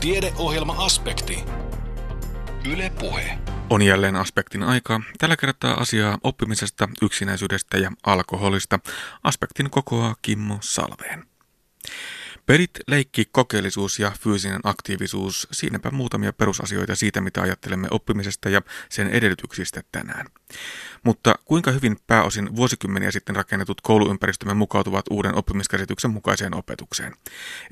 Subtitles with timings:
[0.00, 1.44] Tiedeohjelma-aspekti.
[2.72, 3.38] Yle Puhe.
[3.70, 5.00] On jälleen aspektin aika.
[5.18, 8.78] Tällä kertaa asiaa oppimisesta, yksinäisyydestä ja alkoholista.
[9.22, 11.24] Aspektin kokoaa Kimmo Salveen.
[12.50, 19.08] Pelit, leikki, kokeellisuus ja fyysinen aktiivisuus, siinäpä muutamia perusasioita siitä, mitä ajattelemme oppimisesta ja sen
[19.08, 20.26] edellytyksistä tänään.
[21.02, 27.14] Mutta kuinka hyvin pääosin vuosikymmeniä sitten rakennetut kouluympäristömme mukautuvat uuden oppimiskäsityksen mukaiseen opetukseen?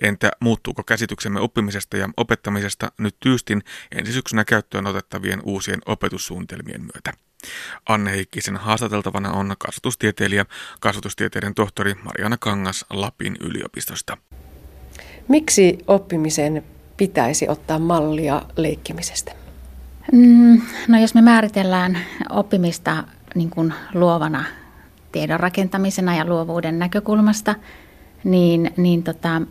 [0.03, 7.13] Entä muuttuuko käsityksemme oppimisesta ja opettamisesta nyt tyystin ensi syksynä käyttöön otettavien uusien opetussuunnitelmien myötä?
[7.89, 10.47] Anne Heikkisen haastateltavana on kasvatustieteilijä,
[10.81, 14.17] kasvatustieteiden tohtori Mariana Kangas Lapin yliopistosta.
[15.29, 16.65] Miksi oppimisen
[16.97, 19.33] pitäisi ottaa mallia leikkimisestä?
[20.13, 21.99] Mm, no jos me määritellään
[22.31, 23.05] oppimista
[23.35, 24.45] niin kuin luovana
[25.13, 27.55] tiedon rakentamisena ja luovuuden näkökulmasta,
[28.25, 29.43] niin, niin tota,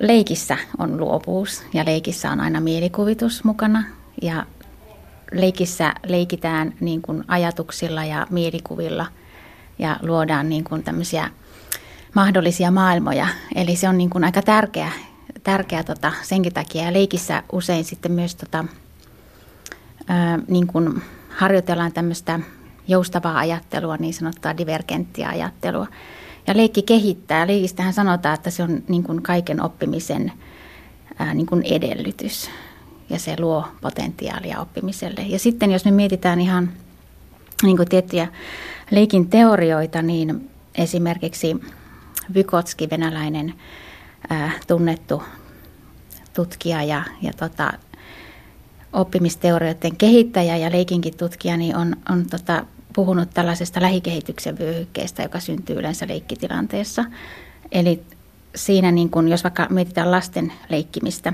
[0.00, 3.84] leikissä on luovuus ja leikissä on aina mielikuvitus mukana
[4.22, 4.46] ja
[5.32, 9.06] leikissä leikitään niin kuin ajatuksilla ja mielikuvilla
[9.78, 11.30] ja luodaan niin kuin tämmöisiä
[12.16, 13.28] mahdollisia maailmoja.
[13.54, 14.92] Eli se on niin kuin aika tärkeä,
[15.42, 16.84] tärkeä tota, senkin takia.
[16.84, 18.64] Ja leikissä usein sitten myös tota,
[20.08, 22.40] ää, niin kuin harjoitellaan tämmöistä
[22.88, 25.86] joustavaa ajattelua, niin sanottua divergenttia ajattelua.
[26.46, 27.46] Ja leikki kehittää.
[27.46, 30.32] Leikistähän sanotaan, että se on niin kuin kaiken oppimisen
[31.18, 32.50] ää, niin kuin edellytys.
[33.10, 35.22] Ja se luo potentiaalia oppimiselle.
[35.22, 36.70] Ja sitten jos me mietitään ihan
[37.62, 38.28] niin kuin tiettyjä
[38.90, 41.56] leikin teorioita, niin esimerkiksi
[42.34, 43.54] Vykotski, venäläinen
[44.66, 45.22] tunnettu
[46.34, 47.72] tutkija ja, ja tota,
[48.92, 55.76] oppimisteorioiden kehittäjä ja leikinkin tutkija, niin on, on tota, puhunut tällaisesta lähikehityksen vyöhykkeestä, joka syntyy
[55.76, 57.04] yleensä leikkitilanteessa.
[57.72, 58.02] Eli
[58.54, 61.32] siinä, niin kun, jos vaikka mietitään lasten leikkimistä,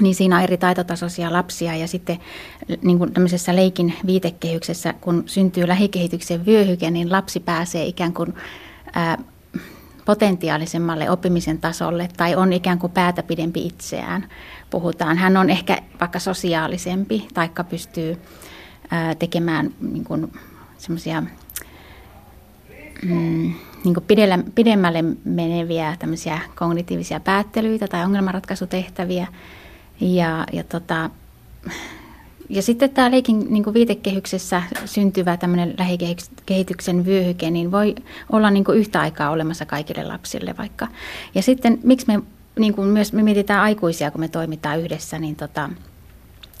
[0.00, 2.18] niin siinä on eri taitotasoisia lapsia ja sitten
[2.82, 8.34] niin kuin tämmöisessä leikin viitekehyksessä, kun syntyy lähikehityksen vyöhyke, niin lapsi pääsee ikään kuin
[8.94, 9.18] ää,
[10.04, 14.28] potentiaalisemmalle oppimisen tasolle tai on ikään kuin päätä pidempi itseään.
[14.70, 15.18] Puhutaan.
[15.18, 18.18] Hän on ehkä vaikka sosiaalisempi tai pystyy
[18.90, 20.32] ää, tekemään niin kuin,
[20.78, 21.22] semmoisia
[23.02, 23.52] mm,
[23.84, 24.06] niin kuin
[24.54, 29.26] pidemmälle meneviä tämmöisiä kognitiivisia päättelyitä tai ongelmanratkaisutehtäviä.
[30.00, 31.10] Ja, ja tota,
[32.52, 37.94] ja sitten tämä leikin niin kuin viitekehyksessä syntyvä tämmöinen lähikehityksen vyöhyke, niin voi
[38.32, 40.88] olla niin kuin yhtä aikaa olemassa kaikille lapsille vaikka.
[41.34, 42.20] Ja sitten miksi me
[42.58, 45.70] niin kuin myös me mietitään aikuisia, kun me toimitaan yhdessä, niin, tota,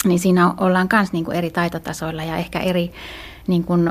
[0.04, 2.92] niin siinä ollaan myös niin eri taitotasoilla ja ehkä eri
[3.46, 3.90] niin kuin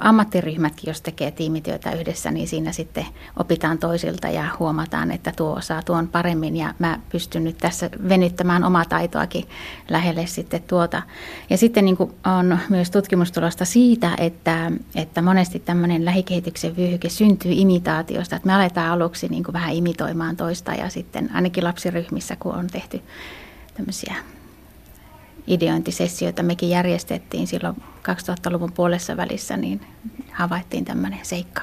[0.00, 3.06] ammattiryhmätkin, jos tekee tiimityötä yhdessä, niin siinä sitten
[3.36, 8.64] opitaan toisilta ja huomataan, että tuo osaa tuon paremmin ja mä pystyn nyt tässä venyttämään
[8.64, 9.44] omaa taitoakin
[9.88, 11.02] lähelle sitten tuota.
[11.50, 17.52] Ja sitten niin kuin on myös tutkimustulosta siitä, että, että monesti tämmöinen lähikehityksen vyöhyke syntyy
[17.54, 22.54] imitaatiosta, että me aletaan aluksi niin kuin vähän imitoimaan toista ja sitten ainakin lapsiryhmissä, kun
[22.54, 23.00] on tehty
[23.74, 24.14] tämmöisiä
[25.46, 27.76] ideointisessioita mekin järjestettiin silloin
[28.08, 29.80] 2000-luvun puolessa välissä, niin
[30.32, 31.60] havaittiin tämmöinen seikka.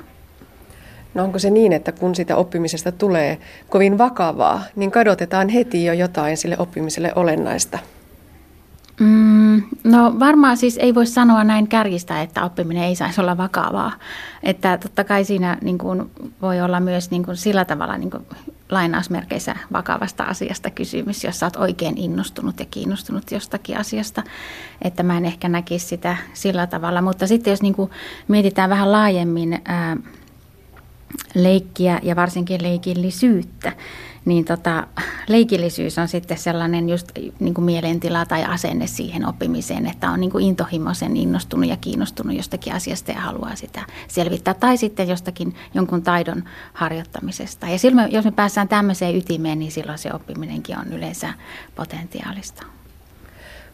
[1.14, 3.38] No onko se niin, että kun sitä oppimisesta tulee
[3.70, 7.80] kovin vakavaa, niin kadotetaan heti jo jotain sille oppimiselle olennaista?
[9.00, 13.92] Mm, no varmaan siis ei voi sanoa näin kärjistä, että oppiminen ei saisi olla vakavaa.
[14.44, 16.12] Että totta kai siinä niin kuin,
[16.42, 18.26] voi olla myös niin kuin, sillä tavalla niin kuin,
[18.70, 24.24] lainausmerkeissä vakavasta asiasta kysymys, jos olet oikein innostunut ja kiinnostunut jostakin asiasta.
[24.82, 27.02] Että mä en ehkä näkisi sitä sillä tavalla.
[27.02, 27.92] Mutta sitten jos niin kuin,
[28.28, 29.98] mietitään vähän laajemmin ää,
[31.36, 33.72] leikkiä ja varsinkin leikillisyyttä,
[34.26, 34.88] niin tota,
[35.28, 40.32] leikillisyys on sitten sellainen just niin kuin mielentila tai asenne siihen oppimiseen, että on niin
[40.32, 44.54] kuin intohimoisen innostunut ja kiinnostunut jostakin asiasta ja haluaa sitä selvittää.
[44.54, 47.68] Tai sitten jostakin jonkun taidon harjoittamisesta.
[47.68, 51.34] Ja silloin, jos me päästään tämmöiseen ytimeen, niin silloin se oppiminenkin on yleensä
[51.76, 52.64] potentiaalista.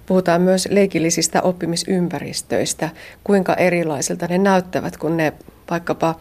[0.06, 2.90] Puhutaan myös leikillisistä oppimisympäristöistä.
[3.24, 5.34] Kuinka erilaisilta ne näyttävät, kun ne
[5.70, 6.16] vaikkapa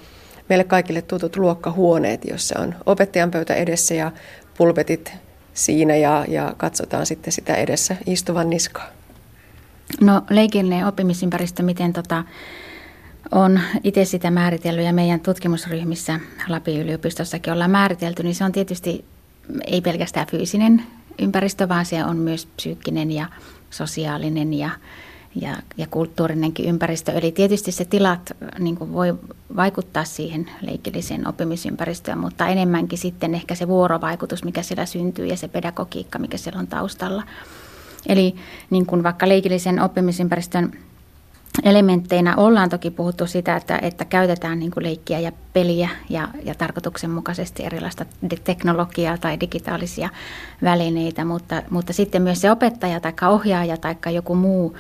[0.49, 4.13] meille kaikille tutut luokkahuoneet, jossa on opettajan pöytä edessä ja
[4.59, 5.13] pulpetit
[5.55, 8.87] siinä ja, ja katsotaan sitten sitä edessä istuvan niskaa.
[10.01, 12.25] No leikillinen oppimisympäristö, miten tota,
[13.31, 19.05] on itse sitä määritellyt ja meidän tutkimusryhmissä Lapin yliopistossakin ollaan määritelty, niin se on tietysti
[19.67, 20.83] ei pelkästään fyysinen
[21.19, 23.27] ympäristö, vaan se on myös psyykkinen ja
[23.71, 24.71] sosiaalinen ja,
[25.35, 27.13] ja, ja kulttuurinenkin ympäristö.
[27.13, 29.15] Eli tietysti se tilat niin kuin voi
[29.57, 35.49] vaikuttaa siihen leikilliseen oppimisympäristöön, mutta enemmänkin sitten ehkä se vuorovaikutus, mikä siellä syntyy ja se
[35.49, 37.23] pedagogiikka, mikä siellä on taustalla.
[38.07, 38.35] Eli
[38.71, 40.73] niin kuin vaikka leikillisen oppimisympäristön
[41.63, 46.55] elementteinä ollaan toki puhuttu sitä, että, että käytetään niin kuin leikkiä ja peliä ja, ja
[46.55, 48.07] tarkoituksenmukaisesti erilaista
[48.45, 50.09] teknologiaa tai digitaalisia
[50.63, 54.77] välineitä, mutta, mutta sitten myös se opettaja tai ohjaaja tai joku muu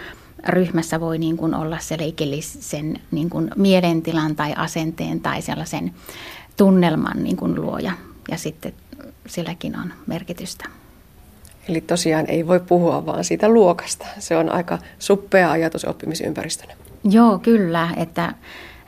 [0.48, 5.94] ryhmässä voi niin kuin olla se leikillisen niin kuin mielentilan tai asenteen tai sellaisen
[6.56, 7.92] tunnelman niin kuin luoja
[8.30, 8.72] ja sitten
[9.26, 10.64] silläkin on merkitystä.
[11.68, 14.06] Eli tosiaan ei voi puhua vaan siitä luokasta.
[14.18, 16.74] Se on aika suppea ajatus oppimisympäristönä.
[17.04, 17.90] Joo, kyllä.
[17.96, 18.34] Että,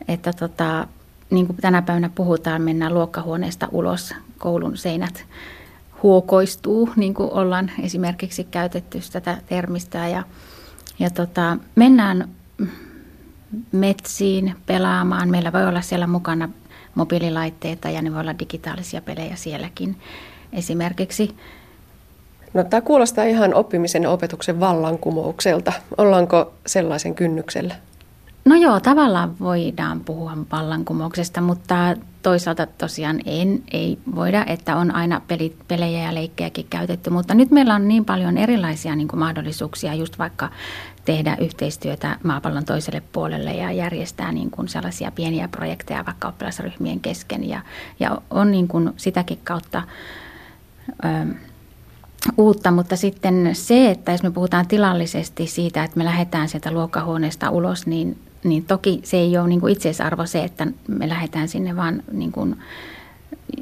[0.08, 0.86] että tota,
[1.30, 5.24] niin kuin tänä päivänä puhutaan, mennään luokkahuoneesta ulos, koulun seinät
[6.02, 10.08] huokoistuu, niin kuin ollaan esimerkiksi käytetty tätä termistä.
[10.08, 10.22] Ja,
[11.00, 12.28] ja tota, mennään
[13.72, 15.28] metsiin pelaamaan.
[15.28, 16.48] Meillä voi olla siellä mukana
[16.94, 19.96] mobiililaitteita ja ne voi olla digitaalisia pelejä sielläkin
[20.52, 21.36] esimerkiksi.
[22.54, 25.72] No, tämä kuulostaa ihan oppimisen ja opetuksen vallankumoukselta.
[25.98, 27.74] Ollaanko sellaisen kynnyksellä?
[28.44, 35.20] No joo, tavallaan voidaan puhua vallankumouksesta, mutta toisaalta tosiaan en, ei voida, että on aina
[35.28, 37.10] peli, pelejä ja leikkejäkin käytetty.
[37.10, 40.48] Mutta nyt meillä on niin paljon erilaisia niin kuin mahdollisuuksia just vaikka
[41.04, 47.48] tehdä yhteistyötä maapallon toiselle puolelle ja järjestää niin kuin sellaisia pieniä projekteja vaikka oppilasryhmien kesken.
[47.48, 47.60] Ja,
[48.00, 49.82] ja on niin kuin sitäkin kautta...
[51.04, 51.34] Ö,
[52.36, 57.50] uutta, mutta sitten se, että jos me puhutaan tilallisesti siitä, että me lähdetään sieltä luokkahuoneesta
[57.50, 61.76] ulos, niin, niin toki se ei ole niin kuin itseisarvo se, että me lähdetään sinne
[61.76, 62.56] vaan niin kuin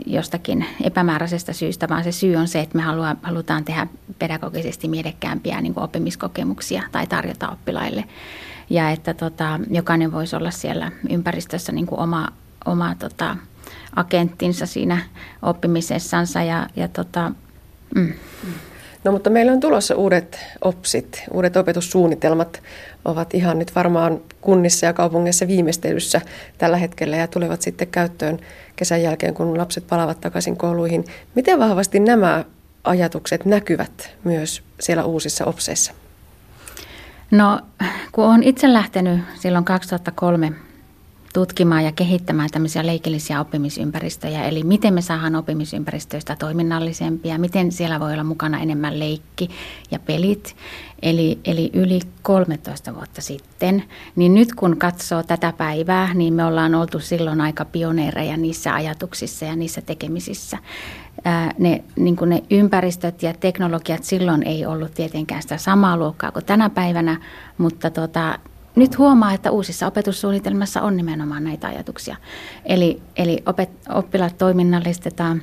[0.07, 2.83] jostakin epämääräisestä syystä, vaan se syy on se, että me
[3.23, 3.87] halutaan tehdä
[4.19, 8.05] pedagogisesti mielekkäämpiä niin kuin oppimiskokemuksia tai tarjota oppilaille.
[8.71, 12.29] Ja että tota, jokainen voisi olla siellä ympäristössä niin kuin oma,
[12.65, 13.37] oma tota,
[13.97, 14.99] agenttinsa siinä
[15.43, 17.33] oppimisessansa ja, ja tota,
[17.95, 18.13] Mm.
[19.09, 22.63] No mutta meillä on tulossa uudet OPSit, uudet opetussuunnitelmat
[23.05, 26.21] ovat ihan nyt varmaan kunnissa ja kaupungeissa viimeistelyssä
[26.59, 28.39] tällä hetkellä ja tulevat sitten käyttöön
[28.77, 31.05] kesän jälkeen, kun lapset palaavat takaisin kouluihin.
[31.35, 32.45] Miten vahvasti nämä
[32.85, 35.93] ajatukset näkyvät myös siellä uusissa OPSeissa?
[37.31, 37.61] No,
[38.13, 40.53] kun olen itse lähtenyt silloin 2003
[41.39, 48.13] tutkimaan ja kehittämään tämmöisiä leikillisiä oppimisympäristöjä, eli miten me saadaan oppimisympäristöistä toiminnallisempia, miten siellä voi
[48.13, 49.51] olla mukana enemmän leikki
[49.91, 50.57] ja pelit.
[51.03, 53.85] Eli, eli yli 13 vuotta sitten,
[54.17, 59.45] niin nyt kun katsoo tätä päivää, niin me ollaan oltu silloin aika pioneereja niissä ajatuksissa
[59.45, 60.59] ja niissä tekemisissä.
[61.59, 66.71] Ne, niin ne ympäristöt ja teknologiat silloin ei ollut tietenkään sitä samaa luokkaa kuin tänä
[66.71, 67.21] päivänä,
[67.59, 68.39] mutta tota,
[68.79, 72.17] nyt huomaa, että uusissa opetussuunnitelmassa on nimenomaan näitä ajatuksia.
[72.65, 75.43] Eli, eli opet, oppilaat toiminnallistetaan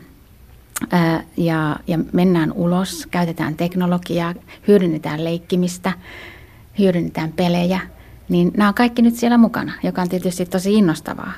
[0.91, 4.33] ää, ja, ja mennään ulos, käytetään teknologiaa,
[4.67, 5.93] hyödynnetään leikkimistä,
[6.79, 7.79] hyödynnetään pelejä.
[8.29, 11.33] Niin nämä on kaikki nyt siellä mukana, joka on tietysti tosi innostavaa.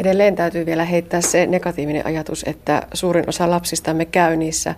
[0.00, 4.74] Edelleen täytyy vielä heittää se negatiivinen ajatus, että suurin osa lapsistamme käy niissä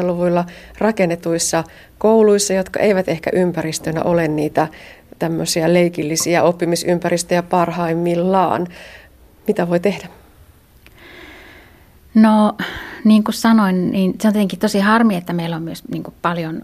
[0.00, 0.44] 70-80-luvuilla
[0.78, 1.64] rakennetuissa
[1.98, 4.68] kouluissa, jotka eivät ehkä ympäristönä ole niitä
[5.18, 8.66] tämmöisiä leikillisiä oppimisympäristöjä parhaimmillaan.
[9.48, 10.08] Mitä voi tehdä?
[12.14, 12.56] No,
[13.04, 16.14] niin kuin sanoin, niin se on tietenkin tosi harmi, että meillä on myös niin kuin
[16.22, 16.62] paljon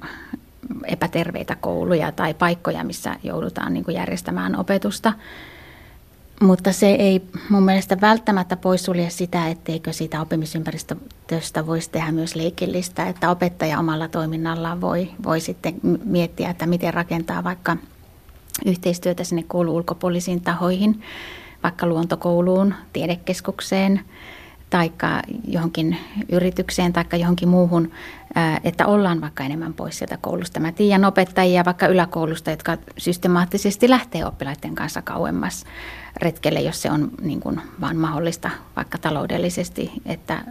[0.84, 5.12] epäterveitä kouluja tai paikkoja, missä joudutaan niin kuin järjestämään opetusta.
[6.42, 13.08] Mutta se ei mun mielestä välttämättä poissulje sitä, etteikö siitä oppimisympäristöstä voisi tehdä myös leikillistä,
[13.08, 17.76] että opettaja omalla toiminnallaan voi, voi sitten miettiä, että miten rakentaa vaikka
[18.66, 21.02] yhteistyötä sinne koulun ulkopuolisiin tahoihin,
[21.62, 24.00] vaikka luontokouluun, tiedekeskukseen–
[24.72, 24.92] tai
[25.48, 25.96] johonkin
[26.28, 27.90] yritykseen tai johonkin muuhun,
[28.64, 30.60] että ollaan vaikka enemmän pois sieltä koulusta.
[30.60, 35.64] Mä tiedän opettajia vaikka yläkoulusta, jotka systemaattisesti lähtee oppilaiden kanssa kauemmas
[36.16, 39.92] retkelle, jos se on niin kuin vaan mahdollista vaikka taloudellisesti.
[40.06, 40.44] Että,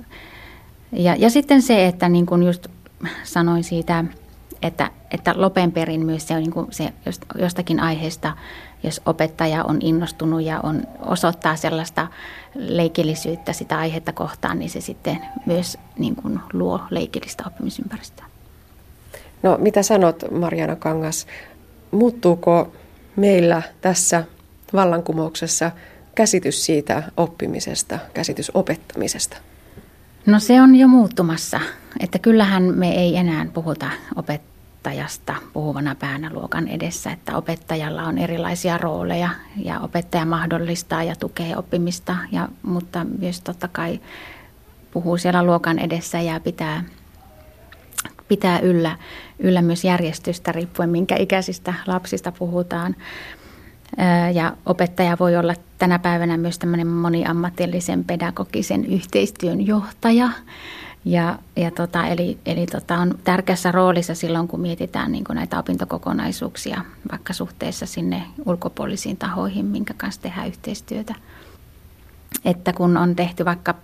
[0.91, 2.67] ja, ja sitten se, että niin kuin just
[3.23, 4.05] sanoin siitä,
[4.61, 6.93] että, että lopenperin myös se, on niin kuin se
[7.39, 8.33] jostakin aiheesta,
[8.83, 12.07] jos opettaja on innostunut ja on, osoittaa sellaista
[12.55, 18.25] leikillisyyttä sitä aihetta kohtaan, niin se sitten myös niin kuin luo leikillistä oppimisympäristöä.
[19.43, 21.27] No mitä sanot Marjana Kangas,
[21.91, 22.71] muuttuuko
[23.15, 24.23] meillä tässä
[24.73, 25.71] vallankumouksessa
[26.15, 29.38] käsitys siitä oppimisesta, käsitys opettamisesta?
[30.25, 31.59] No se on jo muuttumassa,
[32.00, 34.50] että kyllähän me ei enää puhuta opet-
[34.81, 41.57] opettajasta puhuvana päänä luokan edessä, että opettajalla on erilaisia rooleja ja opettaja mahdollistaa ja tukee
[41.57, 44.00] oppimista, ja, mutta myös totta kai
[44.91, 46.83] puhuu siellä luokan edessä ja pitää,
[48.27, 48.97] pitää yllä,
[49.39, 52.95] yllä myös järjestystä riippuen minkä ikäisistä lapsista puhutaan.
[54.33, 60.29] Ja opettaja voi olla tänä päivänä myös tämmöinen moniammatillisen pedagogisen yhteistyön johtaja.
[61.05, 65.60] Ja, ja tota, eli eli tota, on tärkeässä roolissa silloin, kun mietitään niin kuin näitä
[65.60, 66.81] opintokokonaisuuksia,
[67.12, 71.15] vaikka suhteessa sinne ulkopuolisiin tahoihin, minkä kanssa tehdään yhteistyötä.
[72.46, 73.75] Että kun on tehty vaikka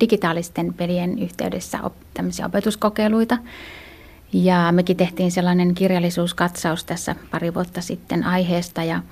[0.00, 3.38] digitaalisten pelien yhteydessä op, tämmöisiä opetuskokeiluita,
[4.32, 9.02] ja mekin tehtiin sellainen kirjallisuuskatsaus tässä pari vuotta sitten aiheesta, ja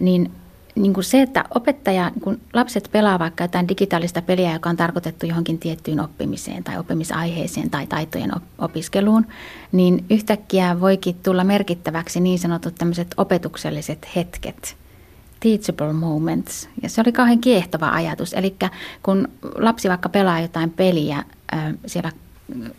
[0.00, 0.32] niin,
[0.74, 5.26] niin kuin se, että opettaja, kun lapset pelaa vaikka jotain digitaalista peliä, joka on tarkoitettu
[5.26, 9.26] johonkin tiettyyn oppimiseen tai oppimisaiheeseen tai taitojen opiskeluun,
[9.72, 14.76] niin yhtäkkiä voikin tulla merkittäväksi niin sanotut tämmöiset opetukselliset hetket,
[15.40, 16.68] teachable moments.
[16.82, 18.34] Ja se oli kauhean kiehtova ajatus.
[18.34, 18.56] Eli
[19.02, 21.24] kun lapsi vaikka pelaa jotain peliä
[21.86, 22.12] siellä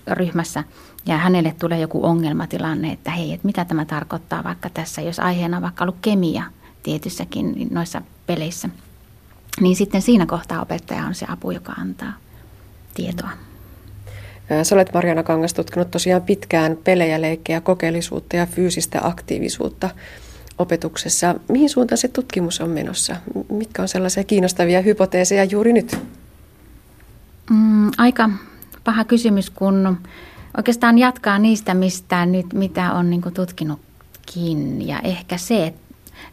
[0.07, 0.63] ryhmässä
[1.05, 5.57] ja hänelle tulee joku ongelmatilanne, että hei, että mitä tämä tarkoittaa vaikka tässä, jos aiheena
[5.57, 6.43] on vaikka ollut kemia–
[6.83, 8.69] tietyssäkin noissa peleissä.
[9.61, 12.13] Niin sitten siinä kohtaa opettaja on se apu, joka antaa
[12.93, 13.29] tietoa.
[14.63, 19.89] Sä olet Marjana Kangas tutkinut tosiaan pitkään pelejä, leikkejä, kokeellisuutta ja fyysistä aktiivisuutta
[20.57, 21.35] opetuksessa.
[21.47, 23.15] Mihin suuntaan se tutkimus on menossa?
[23.49, 25.99] Mitkä on sellaisia kiinnostavia hypoteeseja juuri nyt?
[27.49, 28.29] Mm, aika
[28.83, 29.97] paha kysymys, kun
[30.57, 34.87] oikeastaan jatkaa niistä, mistä nyt, mitä on niin tutkinutkin.
[34.87, 35.80] Ja ehkä se, että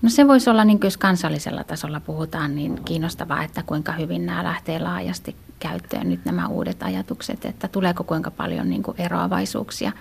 [0.02, 4.44] No se voisi olla, niin jos kansallisella tasolla puhutaan, niin kiinnostavaa, että kuinka hyvin nämä
[4.44, 9.92] lähtee laajasti käyttöön nyt nämä uudet ajatukset, että tuleeko kuinka paljon niin kuin eroavaisuuksia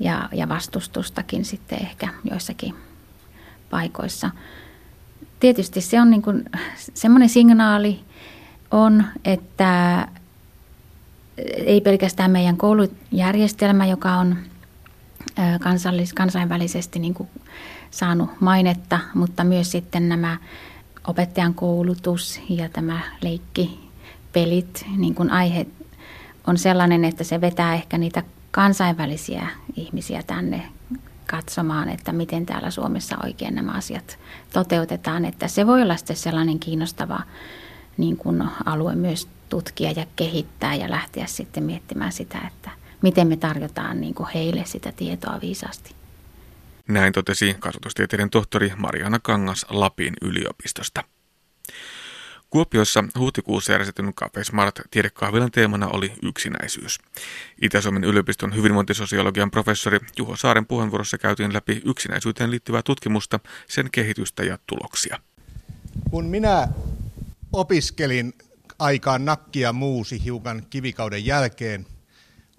[0.00, 2.74] ja, ja vastustustakin sitten ehkä joissakin
[3.70, 4.30] paikoissa.
[5.40, 6.44] Tietysti se on niin kuin,
[6.94, 8.00] semmoinen signaali
[8.70, 10.08] on, että
[11.66, 14.36] ei pelkästään meidän koulujärjestelmä, joka on
[15.60, 17.28] kansallis, kansainvälisesti niin kuin
[17.92, 20.36] saanut mainetta, mutta myös sitten nämä
[21.06, 23.90] opettajan koulutus ja tämä leikki,
[24.32, 25.66] pelit, niin kuin aihe
[26.46, 30.62] on sellainen, että se vetää ehkä niitä kansainvälisiä ihmisiä tänne
[31.26, 34.18] katsomaan, että miten täällä Suomessa oikein nämä asiat
[34.52, 35.24] toteutetaan.
[35.24, 37.20] Että se voi olla sitten sellainen kiinnostava
[37.96, 42.70] niin kuin alue myös tutkia ja kehittää ja lähteä sitten miettimään sitä, että
[43.02, 46.01] miten me tarjotaan niin kuin heille sitä tietoa viisaasti.
[46.88, 51.04] Näin totesi kasvatustieteiden tohtori Mariana Kangas Lapin yliopistosta.
[52.50, 56.98] Kuopiossa huhtikuussa järjestetyn Cafe Smart tiedekahvilan teemana oli yksinäisyys.
[57.62, 64.58] Itä-Suomen yliopiston hyvinvointisosiologian professori Juho Saaren puheenvuorossa käytiin läpi yksinäisyyteen liittyvää tutkimusta, sen kehitystä ja
[64.66, 65.20] tuloksia.
[66.10, 66.68] Kun minä
[67.52, 68.32] opiskelin
[68.78, 71.86] aikaan nakkia muusi hiukan kivikauden jälkeen,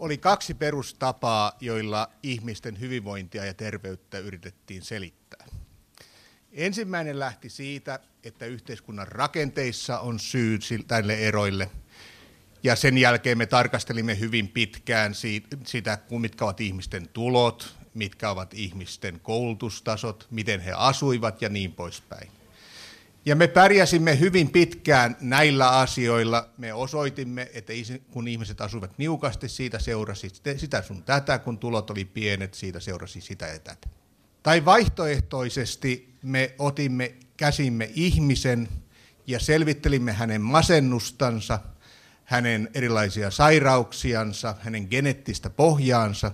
[0.03, 5.45] oli kaksi perustapaa, joilla ihmisten hyvinvointia ja terveyttä yritettiin selittää.
[6.51, 11.69] Ensimmäinen lähti siitä, että yhteiskunnan rakenteissa on syy tälle eroille.
[12.63, 15.15] Ja sen jälkeen me tarkastelimme hyvin pitkään
[15.63, 22.31] sitä, mitkä ovat ihmisten tulot, mitkä ovat ihmisten koulutustasot, miten he asuivat ja niin poispäin.
[23.25, 26.49] Ja me pärjäsimme hyvin pitkään näillä asioilla.
[26.57, 27.73] Me osoitimme, että
[28.11, 33.21] kun ihmiset asuivat niukasti, siitä seurasi sitä sun tätä, kun tulot oli pienet, siitä seurasi
[33.21, 33.89] sitä ja tätä.
[34.43, 38.69] Tai vaihtoehtoisesti me otimme käsimme ihmisen
[39.27, 41.59] ja selvittelimme hänen masennustansa,
[42.23, 46.31] hänen erilaisia sairauksiansa, hänen geneettistä pohjaansa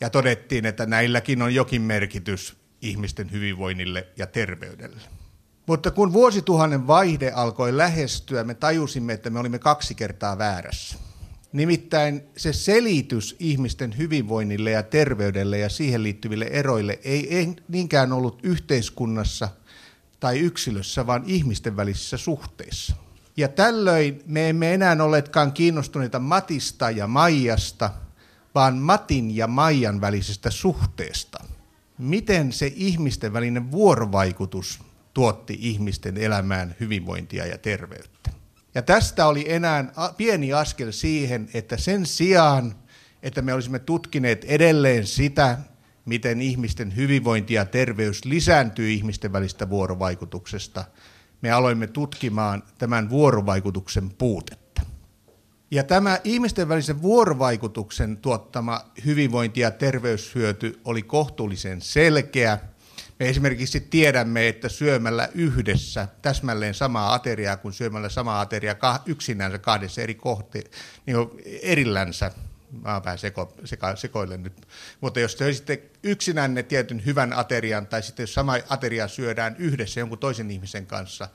[0.00, 5.17] ja todettiin, että näilläkin on jokin merkitys ihmisten hyvinvoinnille ja terveydelle.
[5.68, 10.98] Mutta kun vuosituhannen vaihde alkoi lähestyä, me tajusimme, että me olimme kaksi kertaa väärässä.
[11.52, 19.48] Nimittäin se selitys ihmisten hyvinvoinnille ja terveydelle ja siihen liittyville eroille ei niinkään ollut yhteiskunnassa
[20.20, 22.96] tai yksilössä, vaan ihmisten välisissä suhteissa.
[23.36, 27.90] Ja tällöin me emme enää olleetkaan kiinnostuneita Matista ja Maijasta,
[28.54, 31.44] vaan Matin ja Maijan välisestä suhteesta.
[31.98, 34.87] Miten se ihmisten välinen vuorovaikutus
[35.18, 38.30] tuotti ihmisten elämään hyvinvointia ja terveyttä.
[38.74, 42.74] Ja tästä oli enää pieni askel siihen, että sen sijaan,
[43.22, 45.58] että me olisimme tutkineet edelleen sitä,
[46.04, 50.84] miten ihmisten hyvinvointi ja terveys lisääntyy ihmisten välistä vuorovaikutuksesta,
[51.42, 54.82] me aloimme tutkimaan tämän vuorovaikutuksen puutetta.
[55.70, 62.58] Ja tämä ihmisten välisen vuorovaikutuksen tuottama hyvinvointi- ja terveyshyöty oli kohtuullisen selkeä.
[63.18, 70.02] Me esimerkiksi tiedämme, että syömällä yhdessä täsmälleen samaa ateriaa kuin syömällä samaa ateriaa yksinänsä kahdessa
[70.02, 70.64] eri kohti,
[71.06, 71.16] niin
[71.62, 72.30] erillänsä,
[72.82, 74.68] mä vähän seko, seko, sekoilen nyt,
[75.00, 80.00] mutta jos te sitten yksinänne tietyn hyvän aterian, tai sitten jos sama ateria syödään yhdessä
[80.00, 81.28] jonkun toisen ihmisen kanssa,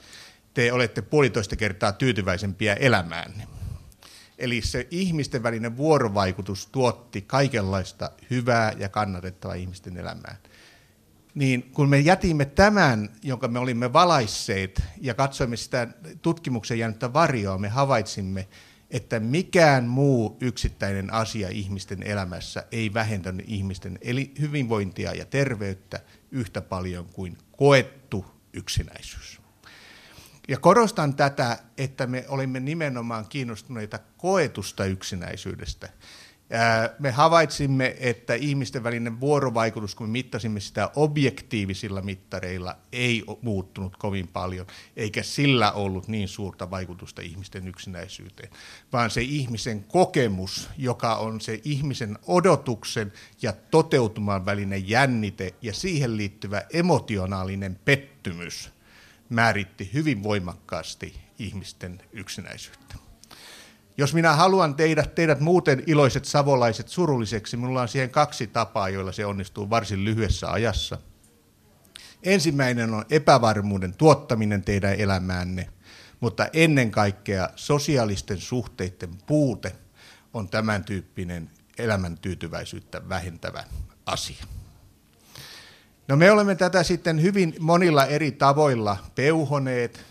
[0.53, 3.47] te olette puolitoista kertaa tyytyväisempiä elämäänne.
[4.37, 10.37] Eli se ihmisten välinen vuorovaikutus tuotti kaikenlaista hyvää ja kannatettavaa ihmisten elämään.
[11.35, 15.87] Niin kun me jätimme tämän, jonka me olimme valaisseet ja katsoimme sitä
[16.21, 18.47] tutkimuksen jäänyttä varjoa, me havaitsimme,
[18.91, 25.99] että mikään muu yksittäinen asia ihmisten elämässä ei vähentänyt ihmisten eli hyvinvointia ja terveyttä
[26.31, 29.41] yhtä paljon kuin koettu yksinäisyys.
[30.47, 35.89] Ja korostan tätä, että me olimme nimenomaan kiinnostuneita koetusta yksinäisyydestä.
[36.99, 44.27] Me havaitsimme, että ihmisten välinen vuorovaikutus, kun me mittasimme sitä objektiivisilla mittareilla, ei muuttunut kovin
[44.27, 48.49] paljon, eikä sillä ollut niin suurta vaikutusta ihmisten yksinäisyyteen,
[48.93, 56.17] vaan se ihmisen kokemus, joka on se ihmisen odotuksen ja toteutuman välinen jännite ja siihen
[56.17, 58.69] liittyvä emotionaalinen pettymys–
[59.33, 62.95] määritti hyvin voimakkaasti ihmisten yksinäisyyttä.
[63.97, 69.11] Jos minä haluan teidät, teidät muuten iloiset savolaiset surulliseksi, minulla on siihen kaksi tapaa, joilla
[69.11, 70.97] se onnistuu varsin lyhyessä ajassa.
[72.23, 75.69] Ensimmäinen on epävarmuuden tuottaminen teidän elämäänne,
[76.19, 79.75] mutta ennen kaikkea sosiaalisten suhteiden puute
[80.33, 83.63] on tämän tyyppinen elämän tyytyväisyyttä vähentävä
[84.05, 84.45] asia.
[86.07, 90.05] No me olemme tätä sitten hyvin monilla eri tavoilla peuhoneet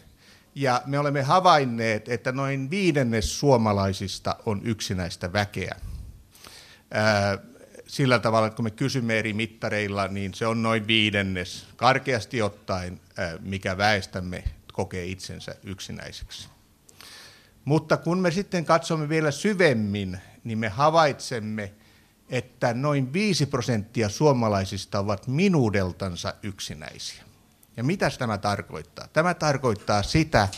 [0.54, 5.76] ja me olemme havainneet, että noin viidennes suomalaisista on yksinäistä väkeä.
[7.86, 13.00] Sillä tavalla, että kun me kysymme eri mittareilla, niin se on noin viidennes karkeasti ottaen,
[13.40, 16.48] mikä väestämme kokee itsensä yksinäiseksi.
[17.64, 21.72] Mutta kun me sitten katsomme vielä syvemmin, niin me havaitsemme,
[22.28, 27.22] että noin 5 prosenttia suomalaisista ovat minuudeltansa yksinäisiä.
[27.76, 29.08] Ja mitä tämä tarkoittaa?
[29.12, 30.48] Tämä tarkoittaa sitä,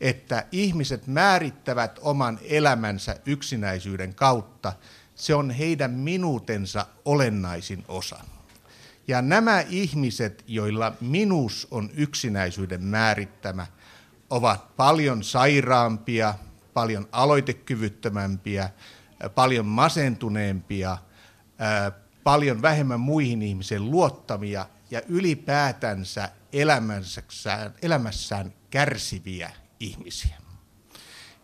[0.00, 4.72] että ihmiset määrittävät oman elämänsä yksinäisyyden kautta.
[5.14, 8.20] Se on heidän minuutensa olennaisin osa.
[9.08, 13.66] Ja nämä ihmiset, joilla minuus on yksinäisyyden määrittämä,
[14.30, 16.34] ovat paljon sairaampia,
[16.74, 18.70] paljon aloitekyvyttömämpiä,
[19.34, 20.98] paljon masentuneempia–
[22.24, 29.50] paljon vähemmän muihin ihmisiin luottavia ja ylipäätänsä elämässään, elämässään kärsiviä
[29.80, 30.36] ihmisiä.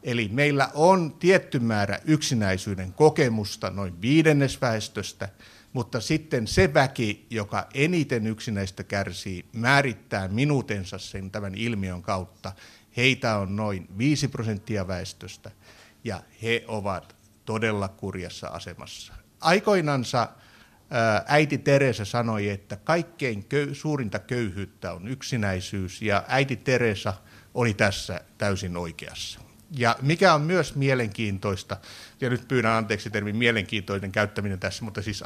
[0.03, 5.29] Eli meillä on tietty määrä yksinäisyyden kokemusta noin viidennesväestöstä,
[5.73, 12.53] mutta sitten se väki, joka eniten yksinäistä kärsii, määrittää minuutensa sen tämän ilmiön kautta.
[12.97, 15.51] Heitä on noin 5 prosenttia väestöstä
[16.05, 20.29] ja he ovat todella kurjassa asemassa aikoinansa
[21.27, 27.15] äiti Teresa sanoi, että kaikkein köy- suurinta köyhyyttä on yksinäisyys, ja äiti Teresa
[27.55, 29.41] oli tässä täysin oikeassa.
[29.71, 31.77] Ja mikä on myös mielenkiintoista,
[32.21, 35.23] ja nyt pyydän anteeksi termin mielenkiintoinen käyttäminen tässä, mutta siis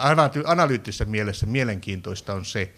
[0.47, 2.75] analyyttisessä mielessä mielenkiintoista on se,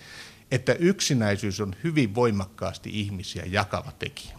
[0.51, 4.35] että yksinäisyys on hyvin voimakkaasti ihmisiä jakava tekijä.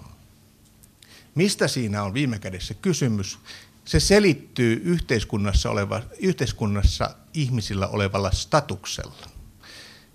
[1.35, 3.39] Mistä siinä on viime kädessä kysymys?
[3.85, 9.29] Se selittyy yhteiskunnassa, oleva, yhteiskunnassa ihmisillä olevalla statuksella.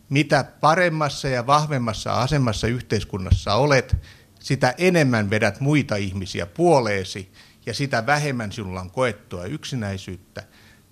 [0.09, 3.97] Mitä paremmassa ja vahvemmassa asemassa yhteiskunnassa olet,
[4.41, 7.33] sitä enemmän vedät muita ihmisiä puoleesi
[7.67, 10.43] ja sitä vähemmän sinulla on koettua yksinäisyyttä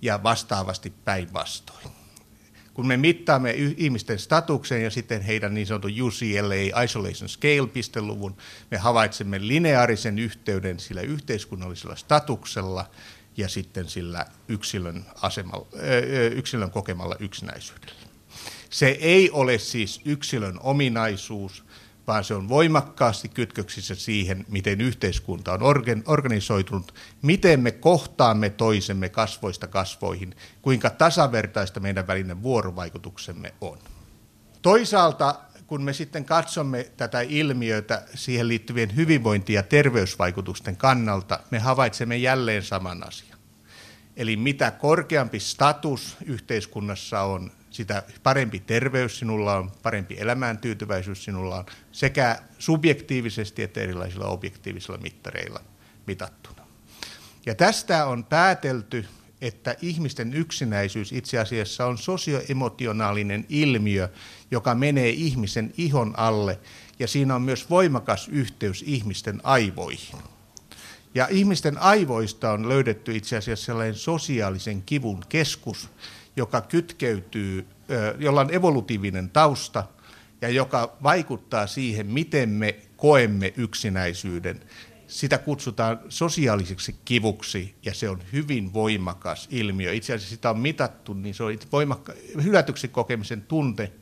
[0.03, 1.98] ja vastaavasti päinvastoin
[2.79, 8.37] kun me mittaamme ihmisten statuksen ja sitten heidän niin sanotun UCLA Isolation Scale-pisteluvun,
[8.71, 12.91] me havaitsemme lineaarisen yhteyden sillä yhteiskunnallisella statuksella
[13.37, 15.67] ja sitten sillä yksilön, asemalla,
[16.35, 18.01] yksilön kokemalla yksinäisyydellä.
[18.71, 21.64] Se ei ole siis yksilön ominaisuus,
[22.09, 25.61] vaan se on voimakkaasti kytköksissä siihen, miten yhteiskunta on
[26.07, 33.79] organisoitunut, miten me kohtaamme toisemme kasvoista kasvoihin, kuinka tasavertaista meidän välinen vuorovaikutuksemme on.
[34.62, 42.16] Toisaalta kun me sitten katsomme tätä ilmiötä siihen liittyvien hyvinvointi- ja terveysvaikutusten kannalta, me havaitsemme
[42.16, 43.38] jälleen saman asian.
[44.16, 51.66] Eli mitä korkeampi status yhteiskunnassa on, sitä parempi terveys sinulla on, parempi elämäntyytyväisyys sinulla on,
[51.92, 55.61] sekä subjektiivisesti että erilaisilla objektiivisilla mittareilla
[56.07, 56.62] mitattuna.
[57.46, 59.04] Ja tästä on päätelty,
[59.40, 64.09] että ihmisten yksinäisyys itse asiassa on sosioemotionaalinen ilmiö,
[64.50, 66.59] joka menee ihmisen ihon alle,
[66.98, 70.18] ja siinä on myös voimakas yhteys ihmisten aivoihin.
[71.14, 75.88] Ja ihmisten aivoista on löydetty itse asiassa sellainen sosiaalisen kivun keskus,
[76.38, 77.66] joka kytkeytyy,
[78.18, 79.85] jolla on evolutiivinen tausta
[80.40, 84.61] ja joka vaikuttaa siihen, miten me koemme yksinäisyyden.
[85.07, 89.92] Sitä kutsutaan sosiaaliseksi kivuksi ja se on hyvin voimakas ilmiö.
[89.92, 93.92] Itse asiassa sitä on mitattu, niin se on voimakka- hylätyksen kokemisen tunte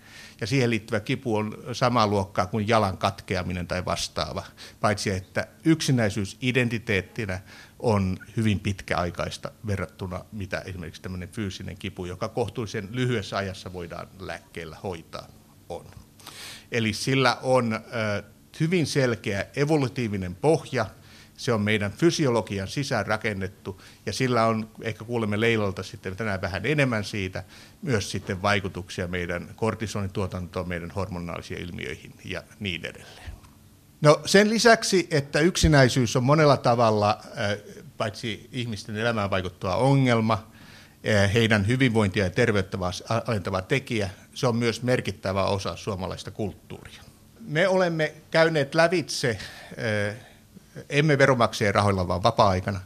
[0.41, 4.45] ja siihen liittyvä kipu on samaa luokkaa kuin jalan katkeaminen tai vastaava,
[4.81, 7.41] paitsi että yksinäisyys identiteettinä
[7.79, 14.77] on hyvin pitkäaikaista verrattuna mitä esimerkiksi tämmöinen fyysinen kipu, joka kohtuullisen lyhyessä ajassa voidaan lääkkeellä
[14.83, 15.29] hoitaa,
[15.69, 15.87] on.
[16.73, 17.81] Eli sillä on
[18.61, 20.87] hyvin selkeä evolutiivinen pohja,
[21.37, 26.67] se on meidän fysiologian sisään rakennettu ja sillä on, ehkä kuulemme Leilalta sitten tänään vähän
[26.67, 27.45] enemmän siitä,
[27.83, 33.36] myös sitten vaikutuksia meidän kortisonituotantoon, meidän hormonaalisiin ilmiöihin ja niin edelleen.
[34.01, 37.21] No sen lisäksi, että yksinäisyys on monella tavalla
[37.97, 40.47] paitsi ihmisten elämään vaikuttava ongelma,
[41.35, 42.79] heidän hyvinvointia ja terveyttä
[43.27, 47.03] alentava tekijä, se on myös merkittävä osa suomalaista kulttuuria.
[47.41, 49.39] Me olemme käyneet lävitse,
[50.89, 52.81] emme veromaksajien rahoilla, vaan vapaa-aikana,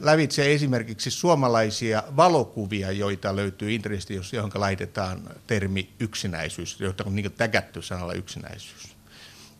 [0.00, 7.82] lävitse esimerkiksi suomalaisia valokuvia, joita löytyy internetistä, johon laitetaan termi yksinäisyys, joita on niin tägätty
[7.82, 8.93] sanalla yksinäisyys.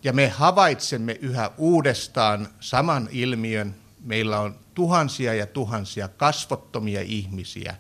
[0.05, 3.75] Ja me havaitsemme yhä uudestaan saman ilmiön.
[4.05, 7.75] Meillä on tuhansia ja tuhansia kasvottomia ihmisiä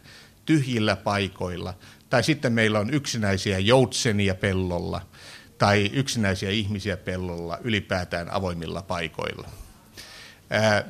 [0.46, 1.74] tyhjillä paikoilla.
[2.10, 5.06] Tai sitten meillä on yksinäisiä joutsenia pellolla
[5.58, 9.48] tai yksinäisiä ihmisiä pellolla ylipäätään avoimilla paikoilla.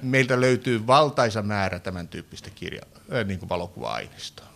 [0.02, 2.82] Meiltä löytyy valtaisa määrä tämän tyyppistä kirja,
[3.24, 4.46] niin kuin valokuva-aineistoa.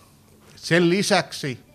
[0.56, 1.67] Sen lisäksi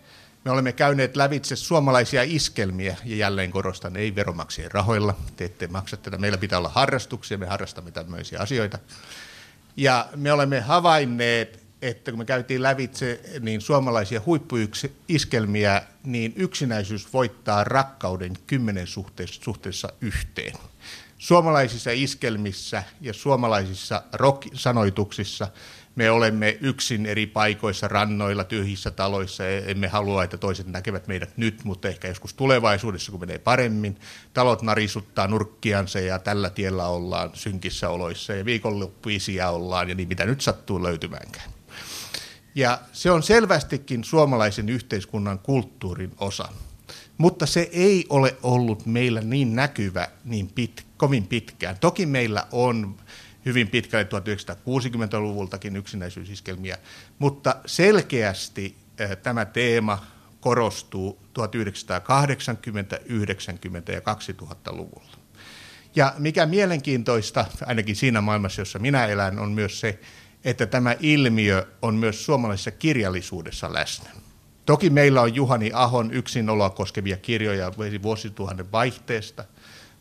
[0.44, 5.16] me olemme käyneet lävitse suomalaisia iskelmiä, ja jälleen korostan, ei veromaksien rahoilla.
[5.36, 6.18] Te ette maksa tätä.
[6.18, 8.78] Meillä pitää olla harrastuksia, me harrastamme tämmöisiä asioita.
[9.76, 17.64] Ja me olemme havainneet, että kun me käytiin lävitse niin suomalaisia huippuiskelmiä, niin yksinäisyys voittaa
[17.64, 18.86] rakkauden kymmenen
[19.40, 20.54] suhteessa yhteen.
[21.18, 25.48] Suomalaisissa iskelmissä ja suomalaisissa rock-sanoituksissa
[25.94, 29.48] me olemme yksin eri paikoissa, rannoilla, tyhjissä taloissa.
[29.48, 33.96] Emme halua, että toiset näkevät meidät nyt, mutta ehkä joskus tulevaisuudessa, kun menee paremmin.
[34.34, 40.24] Talot narisuttaa nurkkiansa ja tällä tiellä ollaan synkissä oloissa ja viikonloppuisia ollaan ja niin mitä
[40.24, 41.50] nyt sattuu löytymäänkään.
[42.54, 46.48] Ja se on selvästikin suomalaisen yhteiskunnan kulttuurin osa.
[47.18, 51.78] Mutta se ei ole ollut meillä niin näkyvä niin pit, kovin pitkään.
[51.78, 52.96] Toki meillä on
[53.44, 56.78] hyvin pitkälle 1960-luvultakin yksinäisyysiskelmiä,
[57.18, 58.76] mutta selkeästi
[59.22, 60.06] tämä teema
[60.40, 65.16] korostuu 1980, 90 ja 2000-luvulla.
[65.96, 69.98] Ja mikä mielenkiintoista, ainakin siinä maailmassa, jossa minä elän, on myös se,
[70.44, 74.10] että tämä ilmiö on myös suomalaisessa kirjallisuudessa läsnä.
[74.66, 79.44] Toki meillä on Juhani Ahon yksinoloa koskevia kirjoja vuosituhannen vaihteesta,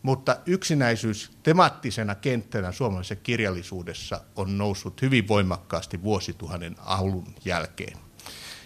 [0.03, 7.97] mutta yksinäisyys temaattisena kenttänä suomalaisessa kirjallisuudessa on noussut hyvin voimakkaasti vuosituhannen alun jälkeen.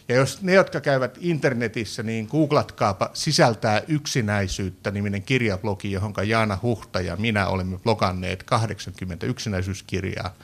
[0.10, 7.02] Ja jos ne, jotka käyvät internetissä, niin googlatkaapa sisältää yksinäisyyttä niminen kirjablogi, johon Jaana Huhta
[7.02, 10.36] ja minä olemme bloganneet 80 yksinäisyyskirjaa.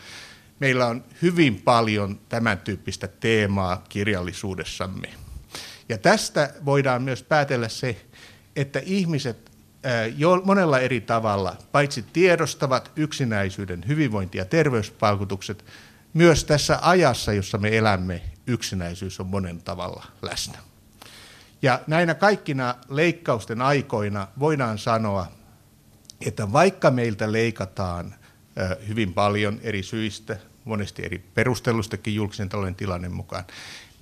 [0.60, 5.10] Meillä on hyvin paljon tämän tyyppistä teemaa kirjallisuudessamme.
[5.90, 8.06] Ja tästä voidaan myös päätellä se,
[8.56, 9.53] että ihmiset
[10.18, 15.66] jo monella eri tavalla, paitsi tiedostavat yksinäisyyden hyvinvointi- ja terveysvaikutukset,
[16.14, 20.58] myös tässä ajassa, jossa me elämme, yksinäisyys on monen tavalla läsnä.
[21.62, 25.28] Ja näinä kaikkina leikkausten aikoina voidaan sanoa,
[26.26, 28.16] että vaikka meiltä leikataan
[28.88, 33.44] hyvin paljon eri syistä, monesti eri perustelustakin julkisen talouden tilanne mukaan,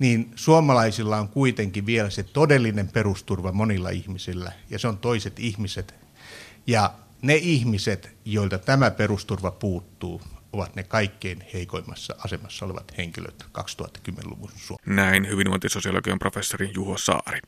[0.02, 5.94] niin suomalaisilla on kuitenkin vielä se todellinen perusturva monilla ihmisillä, ja se on toiset ihmiset.
[6.66, 14.50] Ja ne ihmiset, joilta tämä perusturva puuttuu, ovat ne kaikkein heikoimmassa asemassa olevat henkilöt 2010-luvun
[14.56, 14.90] Suomessa.
[14.90, 17.40] Näin hyvinvointisosiologian professori Juho Saari.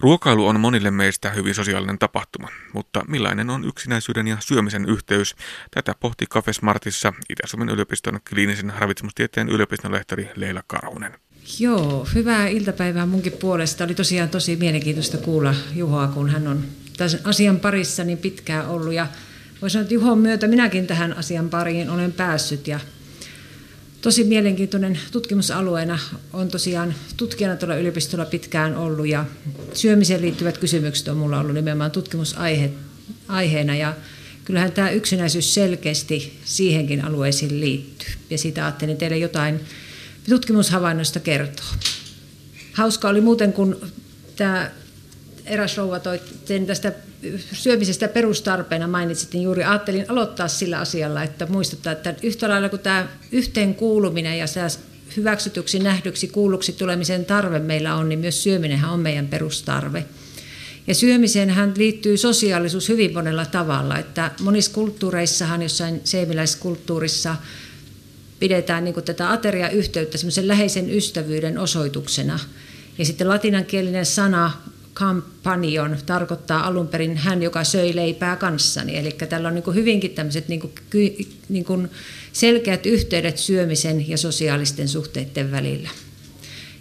[0.00, 5.36] Ruokailu on monille meistä hyvin sosiaalinen tapahtuma, mutta millainen on yksinäisyyden ja syömisen yhteys?
[5.70, 11.18] Tätä pohti Cafe Smartissa Itä-Suomen yliopiston kliinisen ravitsemustieteen yliopiston lehtori Leila Karhunen.
[11.58, 13.84] Joo, hyvää iltapäivää munkin puolesta.
[13.84, 16.64] Oli tosiaan tosi mielenkiintoista kuulla Juhoa, kun hän on
[16.96, 18.92] tämän asian parissa niin pitkään ollut.
[18.92, 19.06] Ja
[19.62, 22.80] voisi sanoa, että Juhon myötä minäkin tähän asian pariin olen päässyt ja
[24.00, 25.98] tosi mielenkiintoinen tutkimusalueena.
[26.32, 29.24] On tosiaan tutkijana tuolla yliopistolla pitkään ollut ja
[29.74, 33.94] syömiseen liittyvät kysymykset on mulla ollut nimenomaan tutkimusaiheena ja
[34.44, 38.08] kyllähän tämä yksinäisyys selkeästi siihenkin alueisiin liittyy.
[38.30, 39.60] Ja siitä ajattelin teille jotain
[40.30, 41.66] tutkimushavainnoista kertoa.
[42.72, 43.80] Hauska oli muuten, kun
[44.36, 44.70] tämä
[45.44, 46.20] eräs rouva toi
[46.66, 46.92] tästä
[47.52, 52.80] syömisestä perustarpeena mainitsit, niin juuri ajattelin aloittaa sillä asialla, että muistuttaa, että yhtä lailla kuin
[52.80, 54.68] tämä yhteenkuuluminen ja tämä
[55.16, 60.04] hyväksytyksi, nähdyksi, kuulluksi tulemisen tarve meillä on, niin myös syöminenhän on meidän perustarve.
[60.86, 67.36] Ja syömiseenhän liittyy sosiaalisuus hyvin monella tavalla, että monissa kulttuureissahan, jossain seemiläiskulttuurissa,
[68.40, 72.38] pidetään niin tätä ateriayhteyttä semmoisen läheisen ystävyyden osoituksena.
[72.98, 74.52] Ja sitten latinankielinen sana
[74.94, 78.98] companion tarkoittaa alun perin hän, joka söi leipää kanssani.
[78.98, 80.74] Eli tällä on niin hyvinkin tämmöiset niin
[81.48, 81.88] niin
[82.32, 85.88] selkeät yhteydet syömisen ja sosiaalisten suhteiden välillä.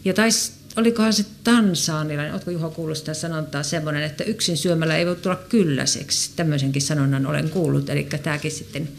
[0.06, 5.06] Ja tais, olikohan se tansaanilainen, oletko Juho kuullut sitä sanontaa semmoinen, että yksin syömällä ei
[5.06, 6.32] voi tulla kylläiseksi.
[6.36, 8.90] Tämmöisenkin sanonnan olen kuullut, eli tämäkin sitten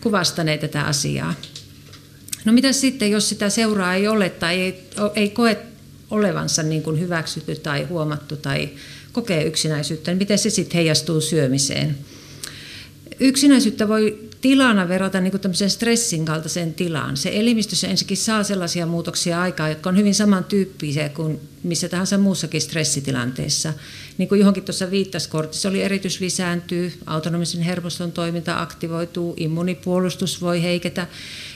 [0.00, 1.34] kuvastanee tätä asiaa.
[2.48, 4.84] No mitä sitten, jos sitä seuraa ei ole tai ei,
[5.14, 5.58] ei koe
[6.10, 8.68] olevansa niin kuin hyväksytty tai huomattu tai
[9.12, 11.98] kokee yksinäisyyttä, niin miten se sitten heijastuu syömiseen?
[13.20, 17.16] Yksinäisyyttä voi tilana verrata niin kuin stressin kaltaiseen tilaan.
[17.16, 22.60] Se elimistössä ensinnäkin saa sellaisia muutoksia aikaa, jotka on hyvin samantyyppisiä kuin missä tahansa muussakin
[22.60, 23.72] stressitilanteessa.
[24.18, 31.06] Niin kuin johonkin tuossa viittasi, kortisolierityys lisääntyy, autonomisen hermoston toiminta aktivoituu, immunipuolustus voi heiketä.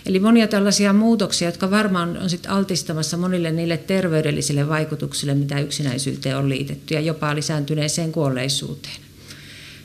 [0.07, 6.37] Eli monia tällaisia muutoksia, jotka varmaan on sit altistamassa monille niille terveydellisille vaikutuksille, mitä yksinäisyyteen
[6.37, 8.97] on liitetty, ja jopa lisääntyneeseen kuolleisuuteen.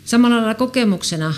[0.06, 1.34] Samalla lailla kokemuksena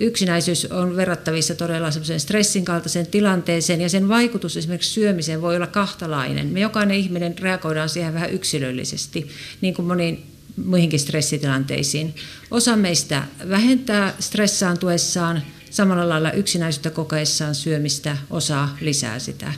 [0.00, 6.46] yksinäisyys on verrattavissa todella stressin kaltaiseen tilanteeseen ja sen vaikutus esimerkiksi syömiseen voi olla kahtalainen.
[6.46, 9.28] Me jokainen ihminen reagoidaan siihen vähän yksilöllisesti,
[9.60, 10.26] niin kuin moniin
[10.64, 12.14] muihinkin stressitilanteisiin.
[12.50, 19.52] Osa meistä vähentää stressaantuessaan, samalla lailla yksinäisyyttä kokeessaan syömistä, osa lisää sitä.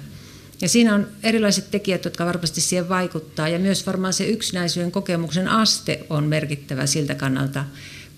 [0.61, 5.49] Ja siinä on erilaiset tekijät, jotka varmasti siihen vaikuttaa, ja myös varmaan se yksinäisyyden kokemuksen
[5.49, 7.64] aste on merkittävä siltä kannalta,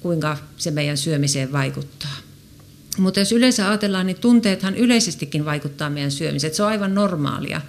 [0.01, 2.17] kuinka se meidän syömiseen vaikuttaa.
[2.99, 6.55] Mutta jos yleensä ajatellaan, niin tunteethan yleisestikin vaikuttaa meidän syömiseen.
[6.55, 7.61] Se on aivan normaalia.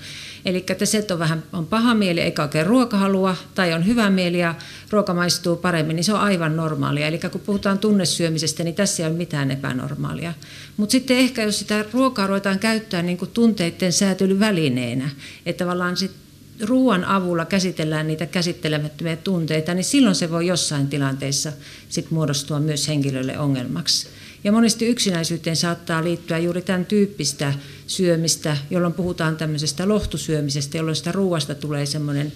[0.46, 4.10] Eli että se, että on vähän on paha mieli eikä oikein ruokahalua, tai on hyvä
[4.10, 4.56] mieli ja
[4.89, 7.08] ruoka maistuu paremmin, niin se on aivan normaalia.
[7.08, 10.34] Eli kun puhutaan tunnesyömisestä, niin tässä ei ole mitään epänormaalia.
[10.78, 15.10] Mutta sitten ehkä jos sitä ruokaa ruvetaan käyttää niin kuin tunteiden säätelyvälineenä,
[15.46, 16.29] että tavallaan sitten
[16.62, 21.52] ruoan avulla käsitellään niitä käsittelemättömiä tunteita, niin silloin se voi jossain tilanteessa
[21.89, 24.08] sit muodostua myös henkilölle ongelmaksi.
[24.43, 27.54] Ja monesti yksinäisyyteen saattaa liittyä juuri tämän tyyppistä
[27.88, 32.34] syömistä, jolloin puhutaan tämmöisestä lohtusyömisestä, jolloin sitä ruoasta tulee semmoinen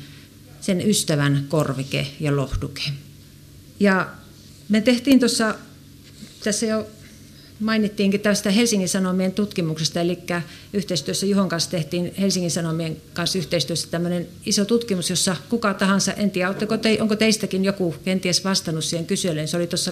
[0.61, 2.81] sen ystävän korvike ja lohduke.
[3.79, 4.09] Ja
[4.69, 5.55] me tehtiin tuossa,
[6.43, 6.87] tässä jo
[7.59, 10.19] mainittiinkin tästä Helsingin Sanomien tutkimuksesta, eli
[10.73, 16.31] yhteistyössä Juhon kanssa tehtiin Helsingin Sanomien kanssa yhteistyössä tämmöinen iso tutkimus, jossa kuka tahansa, en
[16.31, 19.91] tiedä, te, onko teistäkin joku kenties vastannut siihen kyselyyn, se oli tuossa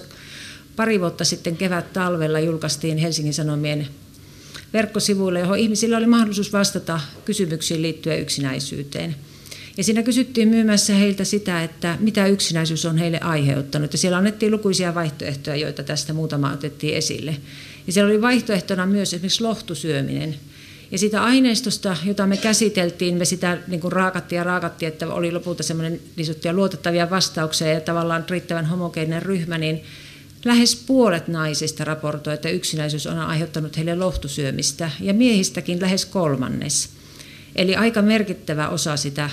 [0.76, 3.88] pari vuotta sitten kevät-talvella julkaistiin Helsingin Sanomien
[4.72, 9.16] verkkosivuille, johon ihmisillä oli mahdollisuus vastata kysymyksiin liittyen yksinäisyyteen.
[9.76, 13.92] Ja siinä kysyttiin myymässä heiltä sitä, että mitä yksinäisyys on heille aiheuttanut.
[13.92, 17.36] Ja siellä annettiin lukuisia vaihtoehtoja, joita tästä muutama otettiin esille.
[17.86, 20.36] Ja siellä oli vaihtoehtona myös esimerkiksi lohtusyöminen.
[20.90, 25.32] Ja sitä aineistosta, jota me käsiteltiin, me sitä niin kuin raakattiin ja raakattiin, että oli
[25.32, 29.82] lopulta semmoinen niin luotettavia vastauksia ja tavallaan riittävän homogeeninen ryhmä, niin
[30.44, 36.88] Lähes puolet naisista raportoi, että yksinäisyys on aiheuttanut heille lohtusyömistä ja miehistäkin lähes kolmannes.
[37.56, 39.30] Eli aika merkittävä osa sitä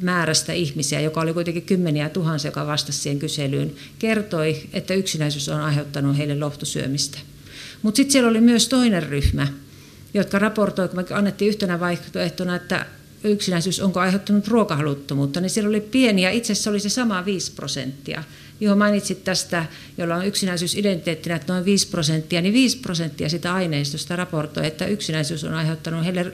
[0.00, 5.60] määrästä ihmisiä, joka oli kuitenkin kymmeniä tuhansia, joka vastasi siihen kyselyyn, kertoi, että yksinäisyys on
[5.60, 7.18] aiheuttanut heille lohtusyömistä.
[7.82, 9.48] Mutta sitten siellä oli myös toinen ryhmä,
[10.14, 12.86] jotka raportoi, kun me annettiin yhtenä vaihtoehtona, että
[13.24, 18.24] yksinäisyys onko aiheuttanut ruokahaluttomuutta, niin siellä oli pieniä, itse asiassa oli se sama 5 prosenttia.
[18.60, 19.64] Johon mainitsit tästä,
[19.98, 25.44] jolla on yksinäisyysidentiteettinä, että noin 5 prosenttia, niin 5 prosenttia sitä aineistosta raportoi, että yksinäisyys
[25.44, 26.32] on aiheuttanut heille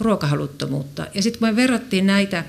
[0.00, 1.06] ruokahaluttomuutta.
[1.14, 2.44] Ja sitten kun me verrattiin näitä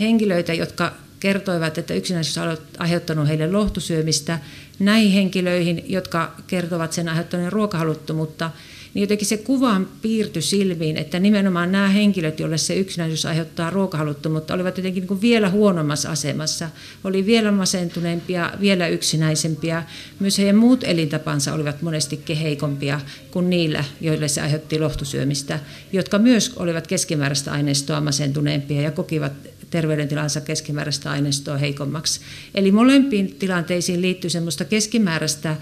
[0.00, 4.38] henkilöitä, jotka kertoivat, että yksinäisyys on aiheuttanut heille lohtusyömistä,
[4.78, 8.50] näihin henkilöihin, jotka kertovat sen aiheuttaneen ruokahaluttomuutta,
[8.94, 14.54] niin jotenkin se kuva piirtyi silmiin, että nimenomaan nämä henkilöt, joille se yksinäisyys aiheuttaa ruokahaluttomuutta,
[14.54, 16.70] olivat jotenkin niin kuin vielä huonommassa asemassa.
[17.04, 19.82] Oli vielä masentuneempia, vielä yksinäisempiä.
[20.20, 25.60] Myös heidän muut elintapansa olivat monesti heikompia kuin niillä, joille se aiheutti lohtusyömistä,
[25.92, 29.32] jotka myös olivat keskimääräistä aineistoa masentuneempia ja kokivat
[29.70, 32.20] terveydentilansa keskimääräistä aineistoa heikommaksi.
[32.54, 35.56] Eli molempiin tilanteisiin liittyy semmoista keskimääräistä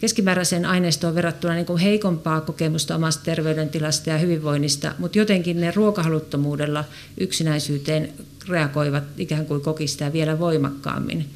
[0.00, 6.84] keskimääräiseen aineistoon verrattuna niin kuin heikompaa kokemusta omasta terveydentilasta ja hyvinvoinnista, mutta jotenkin ne ruokahaluttomuudella
[7.20, 8.12] yksinäisyyteen
[8.48, 11.26] reagoivat ikään kuin kokistaa vielä voimakkaammin.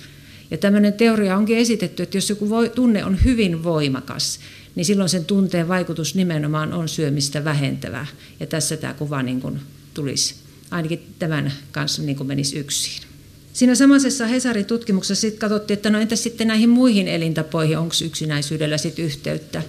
[0.51, 4.41] Ja tämmöinen teoria onkin esitetty, että jos joku voi, tunne on hyvin voimakas,
[4.75, 8.07] niin silloin sen tunteen vaikutus nimenomaan on syömistä vähentävä.
[8.41, 9.61] Ja tässä tämä kuva niin kuin
[9.95, 10.35] tulisi
[10.71, 13.14] ainakin tämän kanssa niin kuin menisi yksin.
[13.55, 18.79] Siinä samaisessa Hesarin tutkimuksessa sitten katsottiin, että no entäs sitten näihin muihin elintapoihin, onko yksinäisyydellä
[18.79, 19.63] sitten yhteyttä.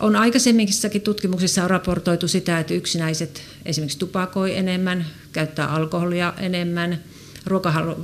[0.00, 7.00] On aikaisemmissakin tutkimuksissa on raportoitu sitä, että yksinäiset esimerkiksi tupakoi enemmän, käyttää alkoholia enemmän,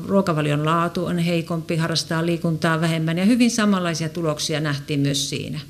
[0.06, 5.60] ruokavalion laatu on heikompi, harrastaa liikuntaa vähemmän ja hyvin samanlaisia tuloksia nähtiin myös siinä.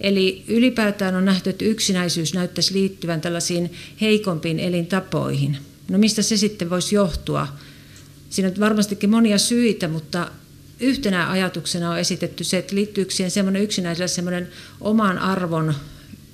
[0.00, 5.58] Eli ylipäätään on nähty, että yksinäisyys näyttäisi liittyvän tällaisiin heikompiin elintapoihin.
[5.88, 7.48] No mistä se sitten voisi johtua?
[8.34, 10.30] Siinä on varmastikin monia syitä, mutta
[10.80, 14.48] yhtenä ajatuksena on esitetty se, että liittyykö siihen semmoinen yksinäisellä semmoinen
[14.80, 15.74] oman arvon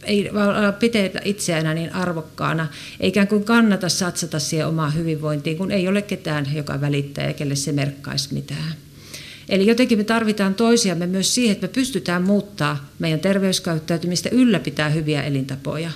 [0.05, 0.31] ei
[0.79, 2.69] pidetä itseään niin arvokkaana,
[3.01, 7.57] eikä kuin kannata satsata siihen omaan hyvinvointiin, kun ei ole ketään, joka välittää ja kelle
[7.57, 8.75] se merkkaisi mitään.
[9.49, 15.23] Eli jotenkin me tarvitaan toisiamme myös siihen, että me pystytään muuttaa meidän terveyskäyttäytymistä, ylläpitää hyviä
[15.23, 15.91] elintapoja.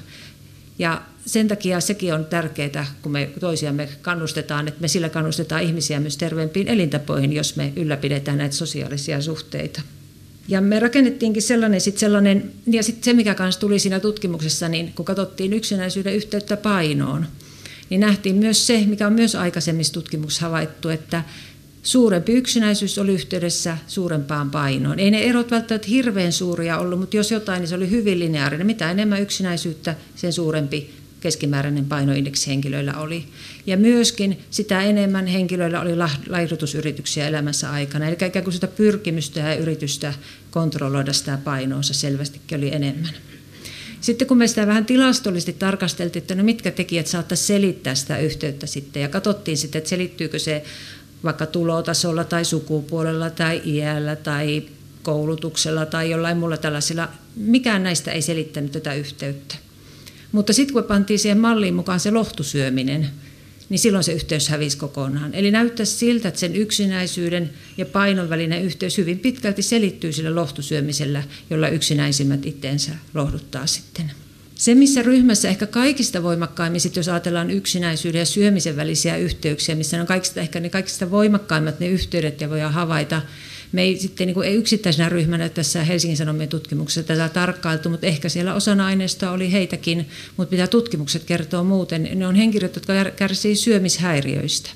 [0.78, 6.00] Ja sen takia sekin on tärkeää, kun me toisiamme kannustetaan, että me sillä kannustetaan ihmisiä
[6.00, 9.82] myös terveempiin elintapoihin, jos me ylläpidetään näitä sosiaalisia suhteita.
[10.48, 14.92] Ja me rakennettiinkin sellainen, sit sellainen ja sitten se mikä kanssa tuli siinä tutkimuksessa, niin
[14.94, 17.26] kun katsottiin yksinäisyyden yhteyttä painoon,
[17.90, 21.22] niin nähtiin myös se, mikä on myös aikaisemmissa tutkimuksissa havaittu, että
[21.82, 24.98] suurempi yksinäisyys oli yhteydessä suurempaan painoon.
[24.98, 28.66] Ei ne erot välttämättä hirveän suuria ollut, mutta jos jotain, niin se oli hyvin lineaarinen.
[28.66, 33.24] Mitä enemmän yksinäisyyttä, sen suurempi keskimääräinen painoindeksi henkilöillä oli.
[33.66, 35.96] Ja myöskin sitä enemmän henkilöillä oli
[36.28, 38.06] laihdutusyrityksiä elämässä aikana.
[38.06, 40.14] Eli ikään kuin sitä pyrkimystä ja yritystä
[40.50, 43.14] kontrolloida sitä painoonsa selvästikin oli enemmän.
[44.00, 48.66] Sitten kun me sitä vähän tilastollisesti tarkasteltiin, että no mitkä tekijät saattaisi selittää sitä yhteyttä
[48.66, 50.64] sitten, ja katsottiin sitten, että selittyykö se
[51.24, 54.62] vaikka tulotasolla tai sukupuolella tai iällä tai
[55.02, 59.54] koulutuksella tai jollain muulla tällaisella, mikään näistä ei selittänyt tätä yhteyttä.
[60.34, 63.08] Mutta sitten kun pantiin siihen malliin mukaan se lohtusyöminen,
[63.68, 65.34] niin silloin se yhteys hävisi kokonaan.
[65.34, 71.22] Eli näyttäisi siltä, että sen yksinäisyyden ja painon välinen yhteys hyvin pitkälti selittyy sillä lohtusyömisellä,
[71.50, 74.12] jolla yksinäisimmät itteensä lohduttaa sitten.
[74.54, 80.00] Se, missä ryhmässä ehkä kaikista voimakkaimmin, sit jos ajatellaan yksinäisyyden ja syömisen välisiä yhteyksiä, missä
[80.00, 83.22] on kaikista, ehkä ne kaikista voimakkaimmat ne yhteydet ja voidaan havaita,
[83.74, 88.06] me ei sitten niin kuin, ei yksittäisenä ryhmänä tässä Helsingin Sanomien tutkimuksessa tätä tarkkailtu, mutta
[88.06, 92.92] ehkä siellä osana aineista oli heitäkin, mutta mitä tutkimukset kertoo muuten, ne on henkilöt, jotka
[93.16, 94.70] kärsivät syömishäiriöistä.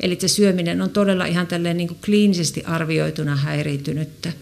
[0.00, 4.32] Eli se syöminen on todella ihan tälleen niin kuin kliinisesti arvioituna häiriintynyttä.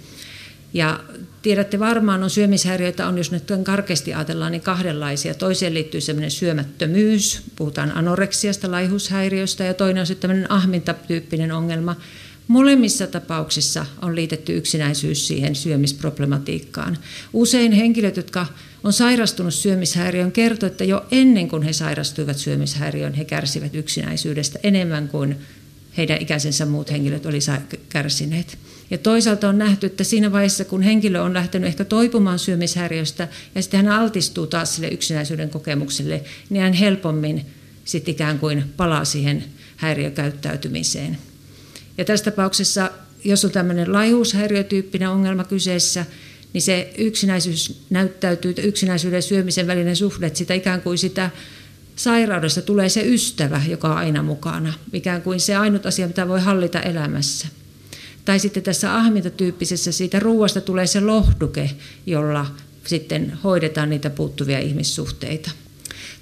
[0.75, 1.01] Ja
[1.43, 5.35] tiedätte varmaan, on syömishäiriöitä, on jos nyt karkeasti ajatellaan, niin kahdenlaisia.
[5.35, 11.97] Toiseen liittyy sellainen syömättömyys, puhutaan anoreksiasta, laihushäiriöstä, ja toinen on sitten tämmöinen ahmintatyyppinen ongelma,
[12.51, 16.99] Molemmissa tapauksissa on liitetty yksinäisyys siihen syömisproblematiikkaan.
[17.33, 18.47] Usein henkilöt, jotka
[18.85, 25.09] on sairastunut syömishäiriöön, kertovat, että jo ennen kuin he sairastuivat syömishäiriöön, he kärsivät yksinäisyydestä enemmän
[25.09, 25.37] kuin
[25.97, 27.39] heidän ikäisensä muut henkilöt oli
[27.89, 28.59] kärsineet.
[28.91, 33.63] Ja toisaalta on nähty, että siinä vaiheessa, kun henkilö on lähtenyt ehkä toipumaan syömishäiriöstä ja
[33.63, 37.47] sitten hän altistuu taas sille yksinäisyyden kokemukselle, niin hän helpommin
[37.85, 39.45] sitten ikään kuin palaa siihen
[39.77, 41.30] häiriökäyttäytymiseen.
[42.01, 42.91] Ja tässä tapauksessa,
[43.25, 46.07] jos on tämmöinen laihuushäiriötyyppinen ongelma kyseessä,
[46.53, 51.31] niin se yksinäisyys näyttäytyy, yksinäisyyden ja syömisen välinen suhde, että sitä ikään kuin sitä
[51.97, 54.73] sairaudesta tulee se ystävä, joka on aina mukana.
[54.93, 57.49] Ikään kuin se ainut asia, mitä voi hallita elämässä.
[58.25, 61.71] Tai sitten tässä ahmintatyyppisessä siitä ruoasta tulee se lohduke,
[62.07, 62.47] jolla
[62.87, 65.51] sitten hoidetaan niitä puuttuvia ihmissuhteita.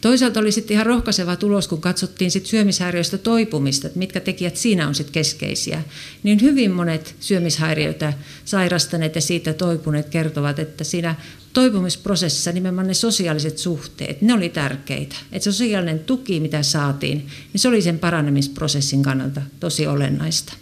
[0.01, 4.89] Toisaalta oli sitten ihan rohkaiseva tulos, kun katsottiin sit syömishäiriöistä toipumista, että mitkä tekijät siinä
[4.89, 5.83] on sitten keskeisiä.
[6.23, 8.13] Niin hyvin monet syömishäiriöitä
[8.45, 11.15] sairastaneet ja siitä toipuneet kertovat, että siinä
[11.53, 15.17] toipumisprosessissa nimenomaan ne sosiaaliset suhteet, ne oli tärkeitä.
[15.33, 17.19] Että sosiaalinen tuki, mitä saatiin,
[17.53, 20.53] niin se oli sen paranemisprosessin kannalta tosi olennaista.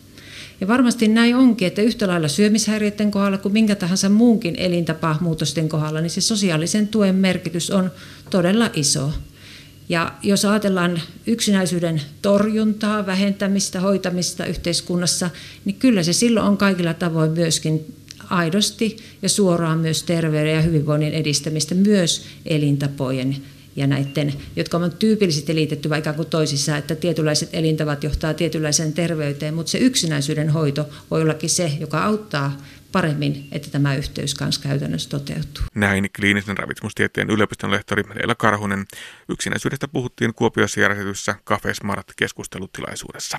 [0.61, 6.01] Ja varmasti näin onkin, että yhtä lailla syömishäiriöiden kohdalla kuin minkä tahansa muunkin elintapamuutosten kohdalla,
[6.01, 7.91] niin se sosiaalisen tuen merkitys on
[8.31, 9.13] todella iso.
[9.89, 15.31] Ja jos ajatellaan yksinäisyyden torjuntaa, vähentämistä, hoitamista yhteiskunnassa,
[15.65, 17.95] niin kyllä se silloin on kaikilla tavoin myöskin
[18.31, 23.37] aidosti ja suoraan myös terveyden ja hyvinvoinnin edistämistä, myös elintapojen
[23.77, 29.55] ja näiden, jotka on tyypillisesti liitetty vaikka kuin toisissa, että tietynlaiset elintavat johtaa tietynlaiseen terveyteen,
[29.55, 32.57] mutta se yksinäisyyden hoito voi ollakin se, joka auttaa
[32.93, 35.65] paremmin, että tämä yhteys kanssa käytännössä toteutuu.
[35.75, 38.87] Näin kliinisen ravitsemustieteen yliopiston lehtori Leila Karhunen.
[39.29, 43.39] Yksinäisyydestä puhuttiin Kuopiossa järjestetyssä Cafe Smart keskustelutilaisuudessa.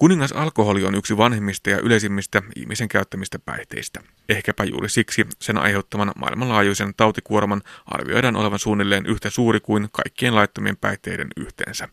[0.00, 4.00] Kuningas alkoholi on yksi vanhimmista ja yleisimmistä ihmisen käyttämistä päihteistä.
[4.28, 10.76] Ehkäpä juuri siksi sen aiheuttaman maailmanlaajuisen tautikuorman arvioidaan olevan suunnilleen yhtä suuri kuin kaikkien laittomien
[10.76, 11.88] päihteiden yhteensä.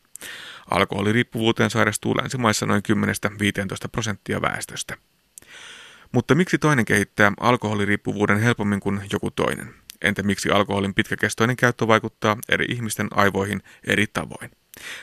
[0.71, 2.81] Alkoholiriippuvuuteen sairastuu länsimaissa noin
[3.85, 4.97] 10-15 prosenttia väestöstä.
[6.11, 9.73] Mutta miksi toinen kehittää alkoholiriippuvuuden helpommin kuin joku toinen?
[10.01, 14.51] Entä miksi alkoholin pitkäkestoinen käyttö vaikuttaa eri ihmisten aivoihin eri tavoin?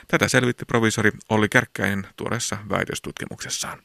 [0.07, 3.79] Tätä selvitti provisori Olli Kärkkäinen tuoreessa väitöstutkimuksessaan.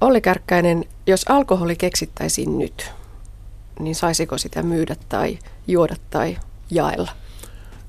[0.00, 2.90] Olli Kärkkäinen, jos alkoholi keksittäisiin nyt,
[3.78, 6.38] niin saisiko sitä myydä tai juoda tai
[6.70, 7.10] jaella?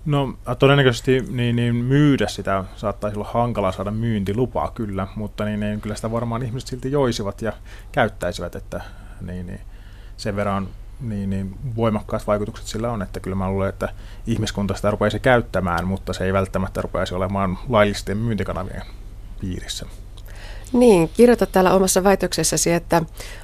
[0.05, 5.81] No todennäköisesti niin, niin myydä sitä saattaisi olla hankala saada myyntilupaa kyllä, mutta niin, niin,
[5.81, 7.53] kyllä sitä varmaan ihmiset silti joisivat ja
[7.91, 8.81] käyttäisivät, että
[9.21, 9.61] niin, niin,
[10.17, 10.69] sen verran
[11.03, 13.89] niin, niin voimakkaat vaikutukset sillä on, että kyllä mä luulen, että
[14.27, 18.83] ihmiskunta sitä rupeaisi käyttämään, mutta se ei välttämättä rupeaisi olemaan laillisten myyntikanavien
[19.41, 19.85] piirissä.
[20.73, 23.01] Niin, kirjoitat täällä omassa väitöksessäsi, että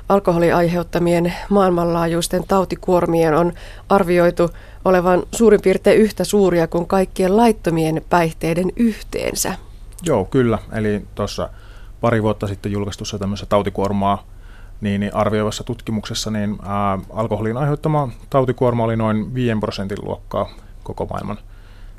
[0.09, 3.53] alkoholin aiheuttamien maailmanlaajuisten tautikuormien on
[3.89, 4.49] arvioitu
[4.85, 9.53] olevan suurin piirtein yhtä suuria kuin kaikkien laittomien päihteiden yhteensä.
[10.03, 10.59] Joo, kyllä.
[10.73, 11.49] Eli tuossa
[12.01, 14.23] pari vuotta sitten julkaistussa tämmöisessä tautikuormaa
[14.81, 20.49] niin, niin arvioivassa tutkimuksessa niin ää, alkoholin aiheuttama tautikuorma oli noin 5 prosentin luokkaa
[20.83, 21.37] koko maailman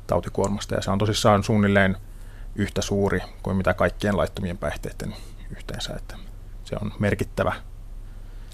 [0.07, 0.75] tautikuormasta.
[0.75, 1.97] Ja se on tosissaan suunnilleen
[2.55, 5.15] yhtä suuri kuin mitä kaikkien laittomien päihteiden
[5.57, 5.95] yhteensä.
[5.97, 6.17] Että
[6.65, 7.53] se on merkittävä.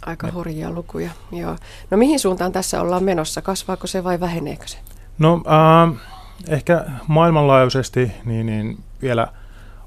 [0.06, 1.56] Aika hurjia lukuja, joo.
[1.90, 3.42] No mihin suuntaan tässä ollaan menossa?
[3.42, 4.78] Kasvaako se vai väheneekö se?
[5.18, 6.00] No äh,
[6.48, 9.28] ehkä maailmanlaajuisesti niin, niin vielä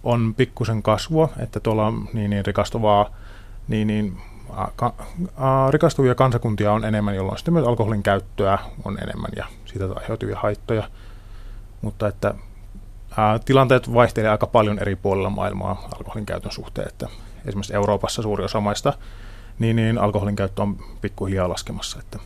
[0.04, 3.10] on pikkusen kasvua, että tuolla niin, niin rikastuvaa
[3.68, 4.18] niin, niin
[5.70, 10.90] rikastuvia kansakuntia on enemmän, jolloin sitten myös alkoholin käyttöä on enemmän ja siitä aiheutuvia haittoja.
[11.82, 12.34] Mutta että
[13.12, 17.08] ä, tilanteet vaihtelevat aika paljon eri puolilla maailmaa alkoholin käytön suhteen, että
[17.46, 18.94] esimerkiksi Euroopassa suuri osa maista,
[19.60, 22.00] niin, niin alkoholin käyttö on pikkuhiljaa laskemassa.
[22.00, 22.20] Että.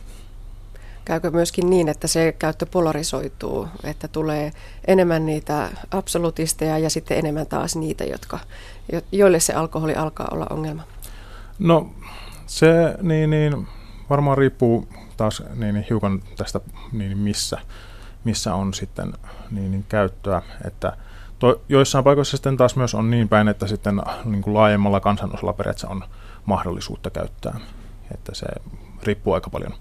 [1.04, 4.52] Käykö myöskin niin, että se käyttö polarisoituu, että tulee
[4.86, 8.38] enemmän niitä absolutisteja ja sitten enemmän taas niitä, jotka,
[9.12, 10.82] joille se alkoholi alkaa olla ongelma?
[11.58, 11.90] No
[12.46, 13.66] se niin, niin,
[14.10, 16.60] varmaan riippuu taas niin, niin, hiukan tästä,
[16.92, 17.58] niin, missä,
[18.24, 19.12] missä on sitten
[19.50, 20.42] niin, niin, käyttöä.
[20.64, 20.96] Että
[21.38, 25.52] to, joissain paikoissa sitten taas myös on niin päin, että sitten niin kuin laajemmalla kansanosalla
[25.52, 26.04] periaatteessa on
[26.46, 27.60] mahdollisuutta käyttää.
[28.14, 28.46] Että se
[29.02, 29.72] riippuu aika paljon.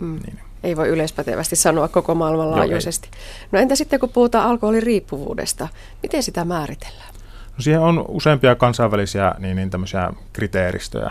[0.00, 0.18] Mm.
[0.26, 0.40] Niin.
[0.62, 3.08] Ei voi yleispätevästi sanoa koko maailmanlaajuisesti.
[3.12, 5.68] Joo, no entä sitten kun puhutaan alkoholiriippuvuudesta,
[6.02, 7.14] miten sitä määritellään?
[7.60, 11.10] No siihen on useampia kansainvälisiä niin, niin tämmöisiä kriteeristöjä,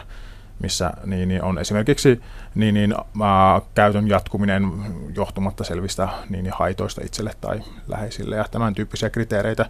[0.64, 2.22] missä niin, niin on esimerkiksi
[2.56, 4.72] niin, niin, ää, käytön jatkuminen
[5.16, 9.66] johtumatta selvistä niin, niin haitoista itselle tai läheisille ja tämän tyyppisiä kriteereitä,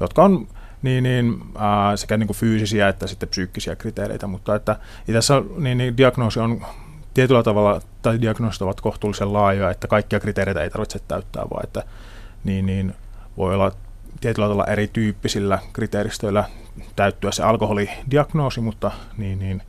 [0.00, 0.48] jotka on
[0.82, 4.76] niin, niin, ää, sekä niin kuin fyysisiä että sitten psyykkisiä kriteereitä, mutta että
[5.12, 6.66] tässä niin, niin, diagnoosi on
[7.14, 11.82] tietyllä tavalla, tai diagnoosit ovat kohtuullisen laajoja, että kaikkia kriteereitä ei tarvitse täyttää, vaan että
[12.44, 12.94] niin, niin,
[13.36, 13.72] voi olla
[14.20, 16.44] tietyllä tavalla erityyppisillä kriteeristöillä
[16.96, 19.62] täyttyä se alkoholidiagnoosi, mutta niin, niin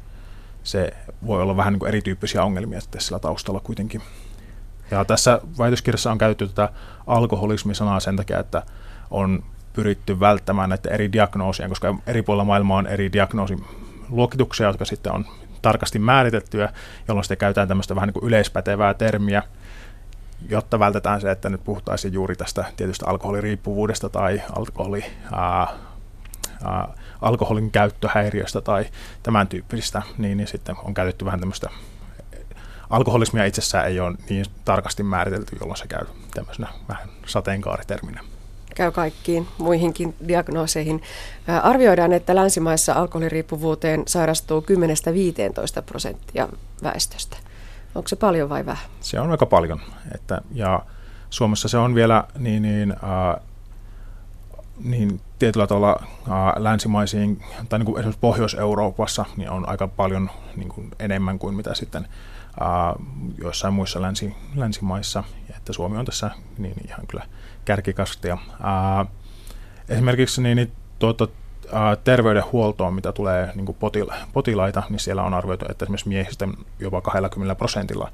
[0.64, 0.94] se
[1.26, 4.02] voi olla vähän niin kuin erityyppisiä ongelmia sillä taustalla kuitenkin.
[4.92, 6.70] Ja tässä väitöskirjassa on käytetty tätä
[7.08, 8.64] alkoholismi-sanaa sen takia, että
[9.12, 9.44] on
[9.74, 15.26] pyritty välttämään näitä eri diagnoosien, koska eri puolilla maailmaa on eri diagnoosiluokituksia, jotka sitten on
[15.62, 16.70] tarkasti määritettyjä,
[17.08, 19.44] jolloin sitten käytetään tämmöistä vähän niin kuin yleispätevää termiä,
[20.50, 25.68] jotta vältetään se, että nyt puhuttaisiin juuri tästä tietystä alkoholiriippuvuudesta tai alkoholi, ää,
[26.64, 26.88] ää,
[27.22, 28.86] alkoholin käyttöhäiriöstä tai
[29.24, 31.70] tämän tyyppisistä, niin, niin sitten on käytetty vähän tämmöistä
[32.90, 38.22] alkoholismia itsessään ei ole niin tarkasti määritelty, jolloin se käy tämmöisenä vähän sateenkaariterminä.
[38.76, 41.02] Käy kaikkiin muihinkin diagnooseihin.
[41.64, 44.66] Arvioidaan, että länsimaissa alkoholiriippuvuuteen sairastuu
[45.80, 46.50] 10-15 prosenttia
[46.84, 47.38] väestöstä.
[47.96, 48.86] Onko se paljon vai vähän?
[49.02, 49.82] Se on aika paljon.
[50.16, 50.86] Että, ja
[51.30, 53.42] Suomessa se on vielä niin, niin, ää,
[54.84, 60.70] niin tietyllä tavalla ää, länsimaisiin, tai niin kuin esimerkiksi Pohjois-Euroopassa, niin on aika paljon niin
[60.70, 62.08] kuin enemmän kuin mitä sitten
[62.60, 62.94] ää,
[63.38, 67.24] joissain muissa länsi, länsimaissa, ja että Suomi on tässä niin ihan kyllä
[67.66, 68.38] kärkikastia.
[68.64, 69.06] Ää,
[69.90, 71.28] esimerkiksi niin, niin tuota,
[72.04, 76.48] terveydenhuoltoon, mitä tulee niin kuin potila, potilaita, niin siellä on arvioitu, että esimerkiksi miehistä
[76.80, 78.12] jopa 20 prosentilla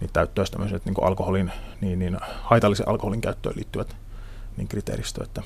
[0.00, 3.96] niin täyttöisi tämmöiset niin alkoholin, niin, niin haitallisen alkoholin käyttöön liittyvät
[4.56, 5.42] niin kriteeristö, että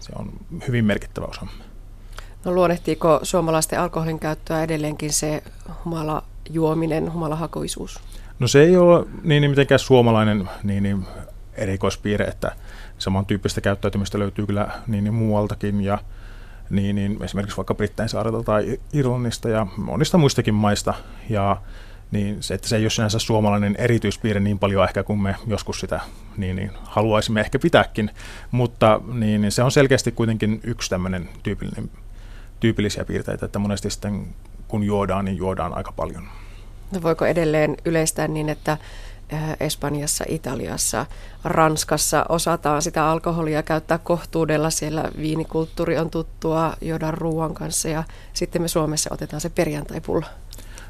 [0.00, 0.32] se on
[0.68, 1.46] hyvin merkittävä osa.
[2.44, 5.42] No luonnehtiiko suomalaisten alkoholin käyttöä edelleenkin se
[5.84, 8.00] humala juominen, humalahakuisuus?
[8.38, 11.06] No se ei ole niin, niin mitenkään suomalainen niin, niin
[11.54, 12.52] erikoispiirre, että
[12.98, 15.98] samantyyppistä käyttäytymistä löytyy kyllä niin, niin muualtakin ja
[16.72, 20.94] niin, niin esimerkiksi vaikka Brittein saarelta tai Irlannista ja monista muistakin maista.
[21.30, 21.56] Ja
[22.10, 25.80] niin se, että se ei ole sinänsä suomalainen erityispiirre niin paljon ehkä kuin me joskus
[25.80, 26.00] sitä
[26.36, 28.10] niin, niin haluaisimme ehkä pitääkin,
[28.50, 31.90] mutta niin, niin se on selkeästi kuitenkin yksi tämmöinen tyypillinen,
[32.60, 34.26] tyypillisiä piirteitä, että monesti sitten
[34.68, 36.28] kun juodaan, niin juodaan aika paljon.
[36.92, 38.78] No voiko edelleen yleistää niin, että
[39.60, 41.06] Espanjassa, Italiassa,
[41.44, 44.70] Ranskassa osataan sitä alkoholia käyttää kohtuudella.
[44.70, 50.26] Siellä viinikulttuuri on tuttua, juodaan ruoan kanssa ja sitten me Suomessa otetaan se perjantaipulla.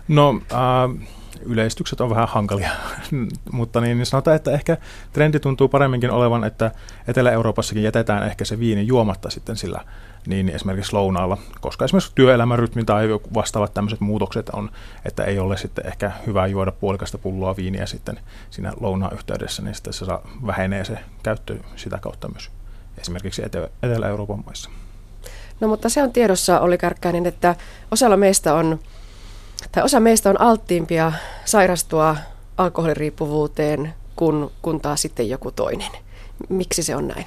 [0.08, 1.08] No äh,
[1.42, 2.70] yleistykset on vähän hankalia,
[3.52, 4.76] mutta niin, niin sanotaan, että ehkä
[5.12, 6.70] trendi tuntuu paremminkin olevan, että
[7.08, 9.80] Etelä-Euroopassakin jätetään ehkä se viini juomatta sitten sillä
[10.26, 14.70] niin esimerkiksi lounaalla, koska esimerkiksi työelämän rytmi tai vastaavat tämmöiset muutokset on,
[15.04, 18.20] että ei ole sitten ehkä hyvä juoda puolikasta pulloa viiniä sitten
[18.50, 22.50] siinä lounaan yhteydessä, niin sitten se saa, vähenee se käyttö sitä kautta myös
[22.98, 23.42] esimerkiksi
[23.82, 24.70] Etelä-Euroopan maissa.
[25.60, 27.56] No mutta se on tiedossa, oli Kärkkäinen, että
[27.90, 28.78] osalla meistä on
[29.72, 31.12] tai osa meistä on alttiimpia
[31.44, 32.16] sairastua
[32.56, 35.90] alkoholiriippuvuuteen kuin, kuin taas sitten joku toinen.
[36.48, 37.26] Miksi se on näin?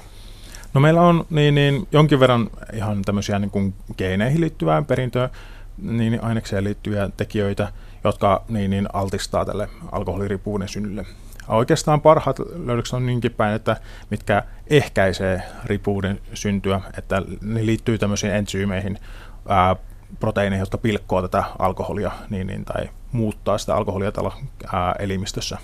[0.74, 5.30] No meillä on niin, niin, jonkin verran ihan tämmöisiä niin kuin geeneihin liittyvää perintöä,
[5.82, 7.72] niin ainekseen liittyviä tekijöitä,
[8.04, 11.06] jotka niin, niin altistaa tälle alkoholiriippuvuuden synnylle.
[11.48, 13.76] Oikeastaan parhaat löydökset on niinkin päin, että
[14.10, 18.98] mitkä ehkäisee riippuvuuden syntyä, että ne liittyy tämmöisiin entsyymeihin,
[20.20, 24.30] proteiineja, jotka pilkkoo tätä alkoholia niin, niin, tai muuttaa sitä alkoholia tällä
[24.72, 25.58] ää, elimistössä,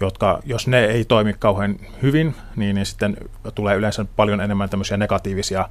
[0.00, 3.16] jotka, jos ne ei toimi kauhean hyvin, niin, niin sitten
[3.54, 5.68] tulee yleensä paljon enemmän tämmöisiä negatiivisia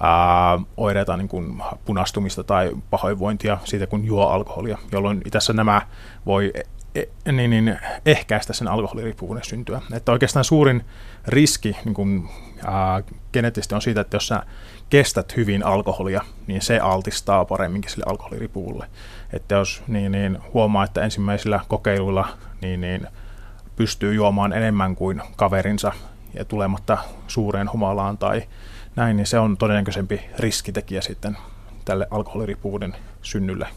[0.00, 5.82] ää, oireita, niin kuin punastumista tai pahoinvointia siitä, kun juo alkoholia, jolloin tässä nämä
[6.26, 9.80] voi e, e, niin, niin, ehkäistä sen alkoholiriippuvuuden syntyä.
[9.92, 10.84] Että oikeastaan suurin
[11.26, 12.28] riski niin kuin,
[12.66, 14.42] ää, geneettisesti on siitä, että jos sä
[14.90, 18.86] kestät hyvin alkoholia, niin se altistaa paremminkin sille alkoholiripuulle.
[19.32, 22.28] Että jos niin, niin huomaa, että ensimmäisillä kokeiluilla
[22.60, 23.06] niin, niin
[23.76, 25.92] pystyy juomaan enemmän kuin kaverinsa
[26.34, 28.42] ja tulematta suureen humalaan tai
[28.96, 31.36] näin, niin se on todennäköisempi riskitekijä sitten
[31.84, 33.68] tälle alkoholiripuuden synnylle.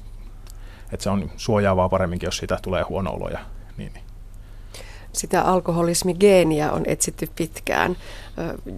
[0.91, 3.39] Että se on suojaavaa paremminkin, jos siitä tulee huono olo ja
[3.77, 3.93] niin.
[3.93, 4.06] niin
[5.17, 7.97] sitä alkoholismigeeniä on etsitty pitkään.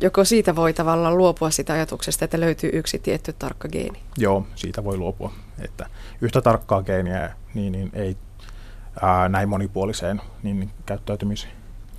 [0.02, 4.00] Joko siitä voi tavallaan luopua sitä ajatuksesta, että löytyy yksi tietty tarkka geeni?
[4.18, 5.34] Joo, siitä voi luopua.
[5.62, 5.86] Että
[6.22, 8.18] yhtä tarkkaa geeniä niin, niin ei
[9.02, 11.48] ää, näin monipuoliseen niin käyttäytymis,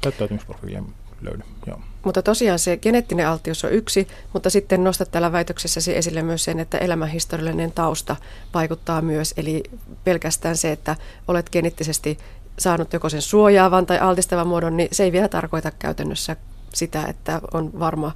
[0.01, 0.85] käyttäytymisprofiilien
[1.23, 1.43] löydy.
[1.67, 1.81] Joo.
[2.05, 6.61] Mutta tosiaan se geneettinen alttius on yksi, mutta sitten nostat täällä väitöksessäsi esille myös sen,
[6.61, 8.17] että elämänhistoriallinen tausta
[8.55, 9.35] vaikuttaa myös.
[9.37, 9.63] Eli
[10.05, 10.97] pelkästään se, että
[11.29, 12.19] olet geneettisesti
[12.61, 16.37] saanut joko sen suojaavan tai altistavan muodon, niin se ei vielä tarkoita käytännössä
[16.75, 18.13] sitä, että on varma,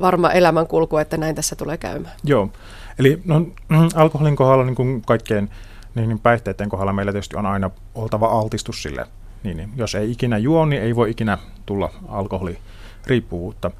[0.00, 2.14] varma elämänkulku, että näin tässä tulee käymään.
[2.24, 2.50] Joo,
[2.98, 3.46] eli no,
[3.94, 5.50] alkoholin kohdalla niin kuin kaikkeen
[5.94, 9.06] niin, niin päihteiden kohdalla meillä tietysti on aina oltava altistus sille.
[9.42, 13.70] Niin, niin, jos ei ikinä juo, niin ei voi ikinä tulla alkoholiriippuvuutta.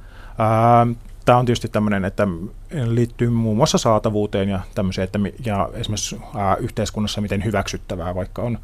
[1.25, 2.29] Tämä on tietysti tämmöinen, että
[2.85, 8.59] liittyy muun muassa saatavuuteen ja tämmöiseen, että ja esimerkiksi ää, yhteiskunnassa miten hyväksyttävää vaikka on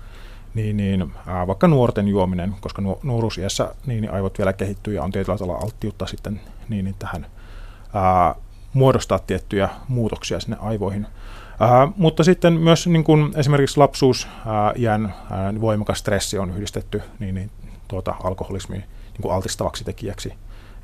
[0.55, 5.13] niin, niin ää, vaikka nuorten juominen, koska nuoruusiässä niin, niin aivot vielä kehittyy ja on
[5.13, 7.27] tietyllä tavalla alttiutta sitten niin, niin tähän
[7.95, 8.35] ää,
[8.73, 11.07] muodostaa tiettyjä muutoksia sinne aivoihin.
[11.61, 17.03] Ää, mutta sitten myös niin kuin esimerkiksi lapsuus, ää, iän ää, voimakas stressi on yhdistetty
[17.19, 17.51] niin, niin,
[17.89, 18.85] tuota, alkoholismiin
[19.19, 20.35] niin altistavaksi tekijäksi.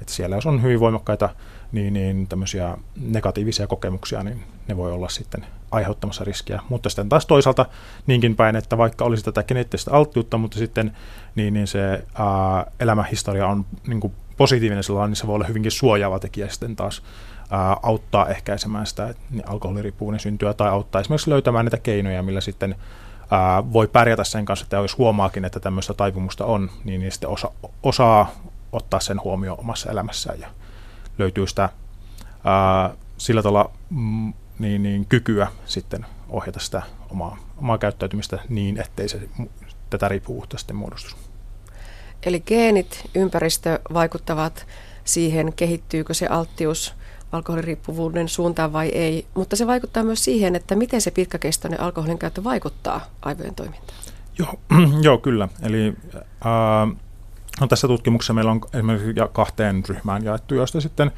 [0.01, 1.29] Että siellä jos on hyvin voimakkaita
[1.75, 6.61] niin, niin tämmöisiä negatiivisia kokemuksia, niin ne voi olla sitten aiheuttamassa riskiä.
[6.69, 7.67] Mutta sitten taas toisaalta
[8.07, 10.97] niinkin päin, että vaikka olisi tätä geneettistä alttiutta, mutta sitten
[11.35, 15.73] niin, niin se ää, elämähistoria on niin kuin positiivinen sellainen, niin se voi olla hyvinkin
[15.73, 17.03] suojaava tekijä sitten taas
[17.51, 22.75] ää, auttaa ehkäisemään sitä niin alkoholiriippuvuuden syntyä tai auttaa esimerkiksi löytämään niitä keinoja, millä sitten
[23.31, 27.31] ää, voi pärjätä sen kanssa, että jos huomaakin, että tämmöistä taipumusta on, niin, niin sitten
[27.31, 27.51] osa,
[27.83, 28.31] osaa
[28.73, 30.49] ottaa sen huomioon omassa elämässään ja
[31.19, 31.69] löytyy sitä
[32.45, 39.09] ää, sillä tavalla mm, niin, niin, kykyä sitten ohjata sitä omaa, omaa käyttäytymistä niin, ettei
[39.09, 39.29] se
[39.91, 41.17] tätä riippuvuutta sitten muodostu.
[42.27, 44.67] Eli geenit, ympäristö vaikuttavat
[45.05, 46.95] siihen, kehittyykö se alttius
[47.33, 52.45] alkoholiriippuvuuden suuntaan vai ei, mutta se vaikuttaa myös siihen, että miten se pitkäkestoinen alkoholin käyttö
[52.45, 53.99] vaikuttaa aivojen toimintaan.
[54.39, 54.55] Joo,
[55.07, 55.49] joo kyllä.
[55.63, 56.97] Eli äh,
[57.61, 61.11] no tässä tutkimuksessa meillä on esimerkiksi kahteen ryhmään jaettu, joista sitten,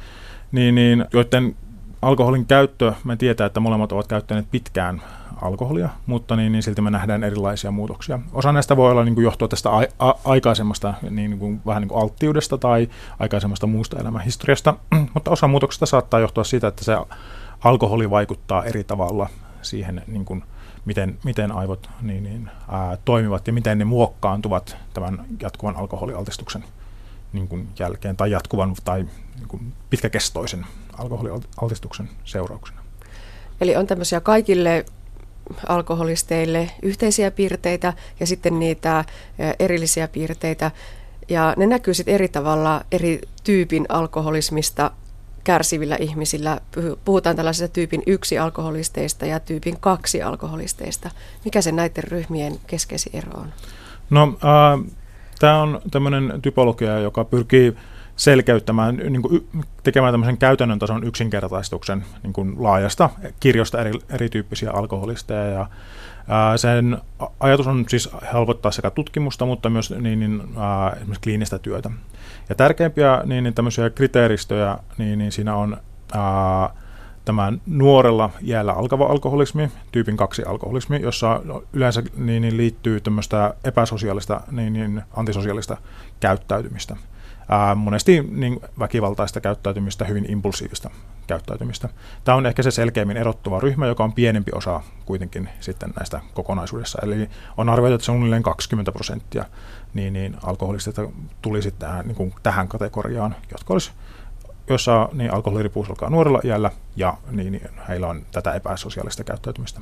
[0.51, 1.55] niin, niin, joiden
[2.01, 5.01] alkoholin käyttö, me tietää, että molemmat ovat käyttäneet pitkään
[5.41, 8.19] alkoholia, mutta niin, niin silti me nähdään erilaisia muutoksia.
[8.33, 11.89] Osa näistä voi olla niin kuin johtua tästä a- a- aikaisemmasta niin kuin, vähän niin
[11.89, 14.73] kuin alttiudesta tai aikaisemmasta muusta elämänhistoriasta,
[15.13, 16.97] mutta osa muutoksista saattaa johtua siitä, että se
[17.63, 19.29] alkoholi vaikuttaa eri tavalla
[19.61, 20.43] siihen, niin kuin,
[20.87, 26.63] miten, miten aivot niin, niin, ää, toimivat ja miten ne muokkaantuvat tämän jatkuvan alkoholialtistuksen
[27.33, 30.65] niin kuin jälkeen tai jatkuvan tai niin kuin pitkäkestoisen
[30.97, 32.81] alkoholialtistuksen seurauksena.
[33.61, 34.85] Eli on tämmöisiä kaikille
[35.67, 39.05] alkoholisteille yhteisiä piirteitä ja sitten niitä
[39.59, 40.71] erillisiä piirteitä.
[41.29, 44.91] Ja ne näkyy sitten eri tavalla eri tyypin alkoholismista
[45.47, 46.59] kärsivillä ihmisillä.
[47.05, 51.09] Puhutaan tällaisista tyypin yksi alkoholisteista ja tyypin kaksi alkoholisteista.
[51.45, 53.53] Mikä se näiden ryhmien keskeisin ero on?
[54.09, 54.93] No, äh,
[55.39, 57.75] tämä on tämmöinen typologia, joka pyrkii
[58.15, 59.47] selkeyttämään, niin kuin
[59.83, 65.45] tekemään tämmöisen käytännön tason yksinkertaistuksen niin kuin laajasta kirjosta eri, erityyppisiä alkoholisteja.
[65.45, 65.67] Ja,
[66.27, 66.97] ää, sen
[67.39, 71.89] ajatus on siis helpottaa sekä tutkimusta, mutta myös niin, niin, ää, esimerkiksi kliinistä työtä.
[72.49, 75.77] Ja tärkeimpiä niin, niin tämmöisiä kriteeristöjä, niin, niin siinä on
[76.13, 76.69] ää,
[77.25, 81.41] tämä nuorella jäällä alkava alkoholismi, tyypin 2 alkoholismi, jossa
[81.73, 85.77] yleensä niin, niin liittyy tämmöistä epäsosiaalista, niin, niin antisosiaalista
[86.19, 86.95] käyttäytymistä
[87.49, 90.89] ää, monesti niin väkivaltaista käyttäytymistä, hyvin impulsiivista
[91.27, 91.89] käyttäytymistä.
[92.23, 96.99] Tämä on ehkä se selkeimmin erottuva ryhmä, joka on pienempi osa kuitenkin sitten näistä kokonaisuudessa.
[97.03, 99.45] Eli on arvioitu, että suunnilleen 20 prosenttia
[99.97, 100.91] niin, niin alkoholista
[101.41, 103.91] tuli sitten tähän, niin kuin tähän kategoriaan, jotka olisi
[104.69, 109.81] jossa niin alkoholiriippuvuus alkaa nuorella iällä ja niin, niin heillä on tätä epäsosiaalista käyttäytymistä.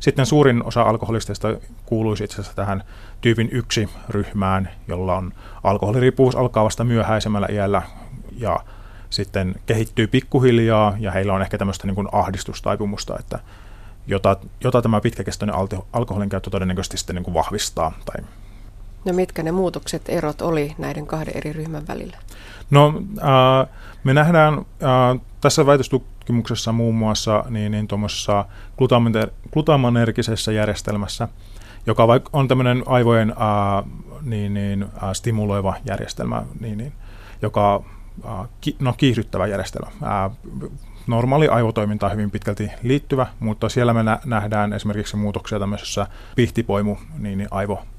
[0.00, 1.48] Sitten suurin osa alkoholisteista
[1.86, 2.84] kuuluisi itse asiassa tähän
[3.20, 7.82] tyypin yksi ryhmään, jolla on alkoholiriippuvuus alkaa vasta myöhäisemmällä iällä
[8.38, 8.60] ja
[9.10, 13.38] sitten kehittyy pikkuhiljaa ja heillä on ehkä tämmöistä niin kuin ahdistustaipumusta, että
[14.06, 15.56] jota, jota tämä pitkäkestoinen
[15.92, 17.92] alkoholin käyttö todennäköisesti sitten niin kuin vahvistaa.
[18.04, 18.24] Tai...
[19.06, 22.16] No mitkä ne muutokset, erot oli näiden kahden eri ryhmän välillä?
[22.70, 23.68] No äh,
[24.04, 27.88] me nähdään äh, tässä väitöstutkimuksessa muun muassa niin, niin
[29.52, 31.28] glutamanergisessä järjestelmässä,
[31.86, 33.90] joka on tämmöinen aivojen äh,
[34.22, 36.92] niin, niin, äh, stimuloiva järjestelmä, niin, niin,
[37.42, 37.82] joka
[38.24, 39.90] äh, ki, no, kiihdyttävä järjestelmä.
[40.02, 40.36] Äh,
[41.06, 46.96] normaali aivotoiminta on hyvin pitkälti liittyvä, mutta siellä me nä- nähdään esimerkiksi muutoksia tämmöisessä pihtipoimu
[47.18, 47.95] niin, niin aivorakenteessa.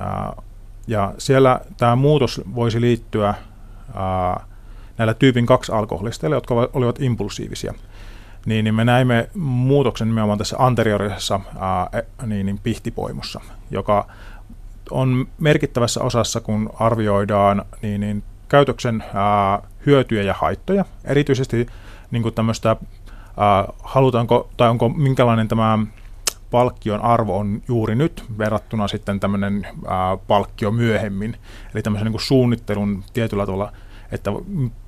[0.00, 0.44] Äh,
[0.86, 3.34] ja siellä tämä muutos voisi liittyä
[4.98, 7.74] näillä tyypin kaksi alkoholisteilla, jotka olivat impulsiivisia.
[8.46, 11.40] Niin, niin me näimme muutoksen nimenomaan tässä anteriorisessa
[11.92, 14.06] e, niin, niin pihtipoimussa, joka
[14.90, 20.84] on merkittävässä osassa, kun arvioidaan niin, niin käytöksen ää, hyötyjä ja haittoja.
[21.04, 21.66] Erityisesti
[22.10, 22.76] niin kuin tämmöistä,
[23.36, 25.78] ää, halutaanko, tai onko minkälainen tämä
[26.52, 29.66] palkkion arvo on juuri nyt verrattuna sitten tämmöinen
[30.26, 31.36] palkkio myöhemmin.
[31.74, 33.72] Eli tämmöisen niin kuin suunnittelun tietyllä tavalla,
[34.12, 34.30] että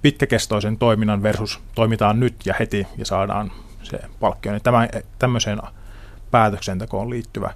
[0.02, 3.52] pitkäkestoisen toiminnan versus toimitaan nyt ja heti ja saadaan
[3.82, 4.52] se palkkio.
[4.52, 4.88] Niin tämä,
[5.18, 5.60] tämmöiseen
[6.30, 7.52] päätöksentekoon liittyvä,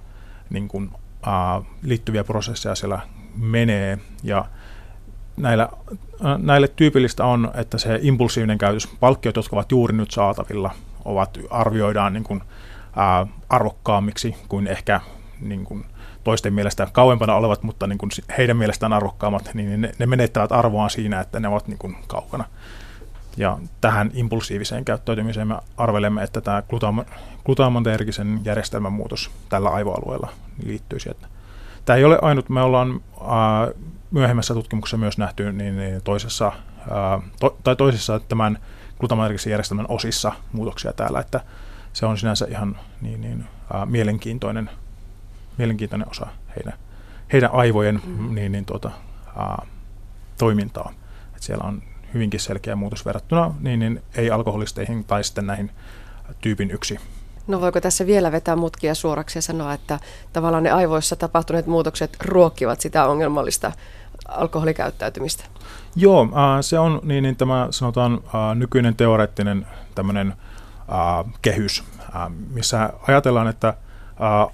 [0.49, 0.91] niin kuin,
[1.25, 2.99] ää, liittyviä prosesseja siellä
[3.35, 4.45] menee ja
[5.37, 5.69] näillä,
[6.37, 10.71] näille tyypillistä on, että se impulsiivinen käytös, palkkiot, jotka ovat juuri nyt saatavilla,
[11.05, 12.41] ovat, arvioidaan niin kuin,
[12.99, 15.01] ää, arvokkaammiksi kuin ehkä
[15.41, 15.85] niin kuin
[16.23, 20.89] toisten mielestä kauempana olevat, mutta niin kuin heidän mielestään arvokkaammat, niin ne, ne menettävät arvoaan
[20.89, 22.45] siinä, että ne ovat niin kuin kaukana.
[23.37, 26.63] Ja tähän impulsiiviseen käyttäytymiseen me arvelemme, että tämä
[27.45, 30.29] glutamontergisen järjestelmän muutos tällä aivoalueella
[30.63, 31.11] liittyisi.
[31.11, 31.27] Että
[31.85, 33.67] tämä ei ole ainut, me ollaan ää,
[34.11, 36.51] myöhemmässä tutkimuksessa myös nähty niin, niin toisessa,
[36.91, 38.59] ää, to, tai toisessa tämän
[38.99, 41.41] glutamonergisen järjestelmän osissa muutoksia täällä, että
[41.93, 44.69] se on sinänsä ihan niin, niin, äh, mielenkiintoinen,
[45.57, 46.73] mielenkiintoinen osa heidän,
[47.33, 48.35] heidän aivojen mm.
[48.35, 48.91] niin, niin, tuota,
[49.27, 49.67] äh,
[50.37, 50.93] toimintaa.
[51.35, 51.83] Et siellä on
[52.13, 55.71] hyvinkin selkeä muutos verrattuna niin, niin ei-alkoholisteihin tai sitten näihin
[56.41, 56.99] tyypin yksi
[57.49, 59.99] No voiko tässä vielä vetää mutkia suoraksi ja sanoa, että
[60.33, 63.71] tavallaan ne aivoissa tapahtuneet muutokset ruokkivat sitä ongelmallista
[64.27, 65.45] alkoholikäyttäytymistä?
[65.95, 66.27] Joo,
[66.61, 68.21] se on niin, niin tämä sanotaan
[68.55, 70.33] nykyinen teoreettinen tämmöinen
[71.41, 71.83] kehys,
[72.15, 74.53] äh, missä ajatellaan, että äh,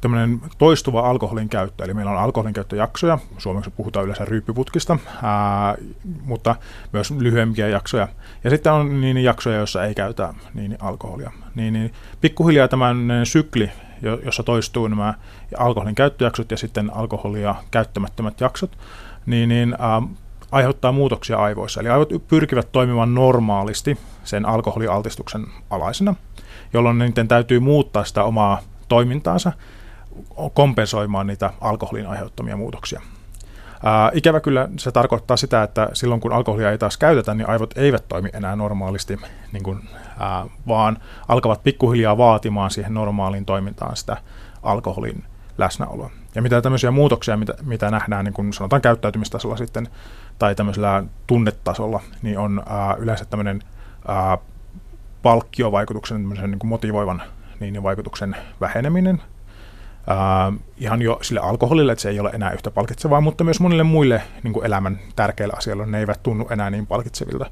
[0.00, 5.76] tämmöinen toistuva alkoholin käyttö, eli meillä on alkoholin käyttöjaksoja, suomeksi puhutaan yleensä ryyppyputkista, ää,
[6.22, 6.56] mutta
[6.92, 8.08] myös lyhyempiä jaksoja.
[8.44, 11.30] Ja sitten on niin jaksoja, joissa ei käytä niin alkoholia.
[11.54, 12.94] Niin, niin pikkuhiljaa tämä
[13.24, 13.70] sykli,
[14.24, 15.14] jossa toistuu nämä
[15.58, 18.78] alkoholin käyttöjaksot ja sitten alkoholia käyttämättömät jaksot,
[19.26, 20.02] niin, niin ää,
[20.52, 21.80] aiheuttaa muutoksia aivoissa.
[21.80, 23.98] Eli aivot pyrkivät toimimaan normaalisti
[24.30, 26.14] sen alkoholialtistuksen alaisena,
[26.72, 29.52] jolloin niiden täytyy muuttaa sitä omaa toimintaansa
[30.54, 33.00] kompensoimaan niitä alkoholin aiheuttamia muutoksia.
[33.84, 37.78] Ää, ikävä kyllä se tarkoittaa sitä, että silloin kun alkoholia ei taas käytetä, niin aivot
[37.78, 39.18] eivät toimi enää normaalisti,
[39.52, 44.16] niin kuin, ää, vaan alkavat pikkuhiljaa vaatimaan siihen normaaliin toimintaan sitä
[44.62, 45.24] alkoholin
[45.58, 46.10] läsnäoloa.
[46.34, 49.88] Ja mitä tämmöisiä muutoksia, mitä, mitä nähdään niin kun sanotaan käyttäytymistasolla sitten,
[50.38, 53.62] tai tämmöisellä tunnetasolla, niin on ää, yleensä tämmöinen
[54.08, 54.38] ää,
[55.22, 57.22] palkkiovaikutuksen, niin kuin motivoivan
[57.60, 59.22] niin vaikutuksen väheneminen,
[60.00, 63.82] Uh, ihan jo sille alkoholille, että se ei ole enää yhtä palkitsevaa, mutta myös monille
[63.82, 67.46] muille niin kuin elämän tärkeillä asioilla ne eivät tunnu enää niin palkitsevilta.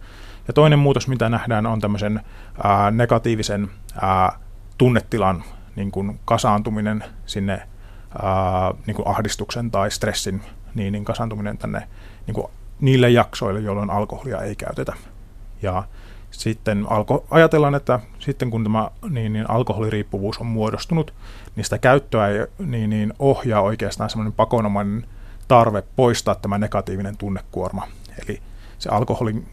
[0.49, 2.21] Ja toinen muutos, mitä nähdään, on tämmöisen
[2.59, 4.39] uh, negatiivisen uh,
[4.79, 5.45] tunnetilan
[5.77, 7.63] niin kuin kasaantuminen sinne
[8.15, 10.43] uh, niin kuin ahdistuksen tai stressin
[10.75, 11.89] niin, niin kasaantuminen tänne
[12.27, 12.47] niin kuin
[12.81, 14.93] niille jaksoille, jolloin alkoholia ei käytetä.
[15.63, 15.85] Ja
[16.31, 21.15] sitten alko, ajatellaan, että sitten kun tämä niin, niin alkoholiriippuvuus on muodostunut,
[21.57, 25.07] niin sitä käyttöä ei, niin, niin ohjaa oikeastaan semmoinen pakonomainen
[25.49, 27.87] tarve poistaa tämä negatiivinen tunnekuorma.
[28.27, 28.41] Eli
[28.79, 29.49] se alkoholin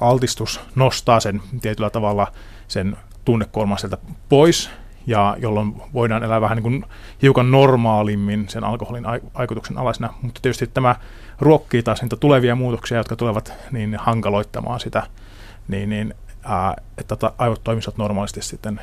[0.00, 2.32] altistus nostaa sen tietyllä tavalla
[2.68, 3.98] sen tunnekuorman sieltä
[4.28, 4.70] pois,
[5.06, 6.84] ja jolloin voidaan elää vähän niin kuin
[7.22, 9.04] hiukan normaalimmin sen alkoholin
[9.38, 10.14] vaikutuksen alaisena.
[10.22, 10.96] Mutta tietysti tämä
[11.40, 15.06] ruokkii taas niitä tulevia muutoksia, jotka tulevat niin hankaloittamaan sitä
[15.68, 18.80] niin, niin ää, että aivot toimisivat normaalisti sitten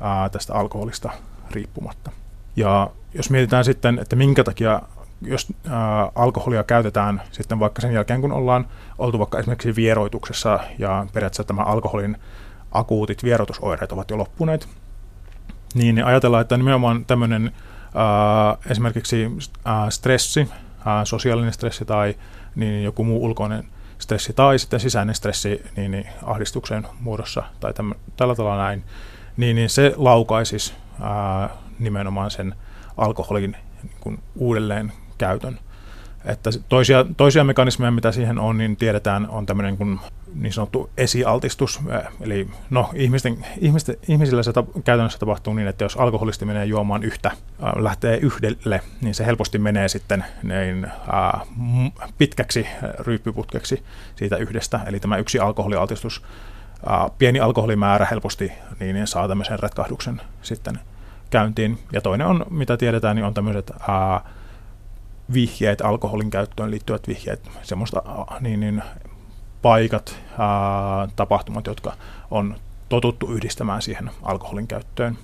[0.00, 1.10] ää, tästä alkoholista
[1.50, 2.10] riippumatta.
[2.56, 4.82] Ja jos mietitään sitten, että minkä takia
[5.22, 8.66] jos ää, alkoholia käytetään sitten vaikka sen jälkeen, kun ollaan
[8.98, 12.16] oltu vaikka esimerkiksi vieroituksessa ja periaatteessa tämä alkoholin
[12.72, 14.68] akuutit vieroitusoireet ovat jo loppuneet,
[15.74, 17.52] niin ajatellaan, että nimenomaan tämmöinen
[17.94, 19.30] ää, esimerkiksi
[19.64, 20.48] ää, stressi,
[20.84, 22.14] ää, sosiaalinen stressi tai
[22.54, 23.64] niin joku muu ulkoinen
[24.04, 28.84] stressi tai sitten sisäinen stressi niin, niin ahdistuksen muodossa tai täm, tällä tavalla näin,
[29.36, 32.54] niin, niin se laukaisisi ää, nimenomaan sen
[32.96, 35.58] alkoholin niin kuin uudelleen käytön.
[36.24, 40.00] Että toisia, toisia mekanismeja, mitä siihen on, niin tiedetään, on tämmöinen kuin
[40.34, 41.80] niin sanottu esialtistus.
[42.20, 47.02] Eli no, ihmisten, ihmisten, ihmisillä se tap, käytännössä tapahtuu niin, että jos alkoholisti menee juomaan
[47.02, 51.46] yhtä, äh, lähtee yhdelle, niin se helposti menee sitten niin, äh,
[52.18, 52.66] pitkäksi
[52.98, 53.82] ryyppyputkeksi
[54.16, 54.80] siitä yhdestä.
[54.86, 56.22] Eli tämä yksi alkoholialtistus,
[56.90, 60.78] äh, pieni alkoholimäärä helposti niin saa tämmöisen retkahduksen sitten
[61.30, 61.78] käyntiin.
[61.92, 64.32] Ja toinen on, mitä tiedetään, niin on tämmöiset äh,
[65.32, 68.02] vihjeet, alkoholin käyttöön liittyvät vihjeet, semmoista
[68.40, 68.82] niin, niin,
[69.64, 71.92] paikat, ää, tapahtumat, jotka
[72.30, 72.56] on
[72.88, 75.18] totuttu yhdistämään siihen alkoholin käyttöön.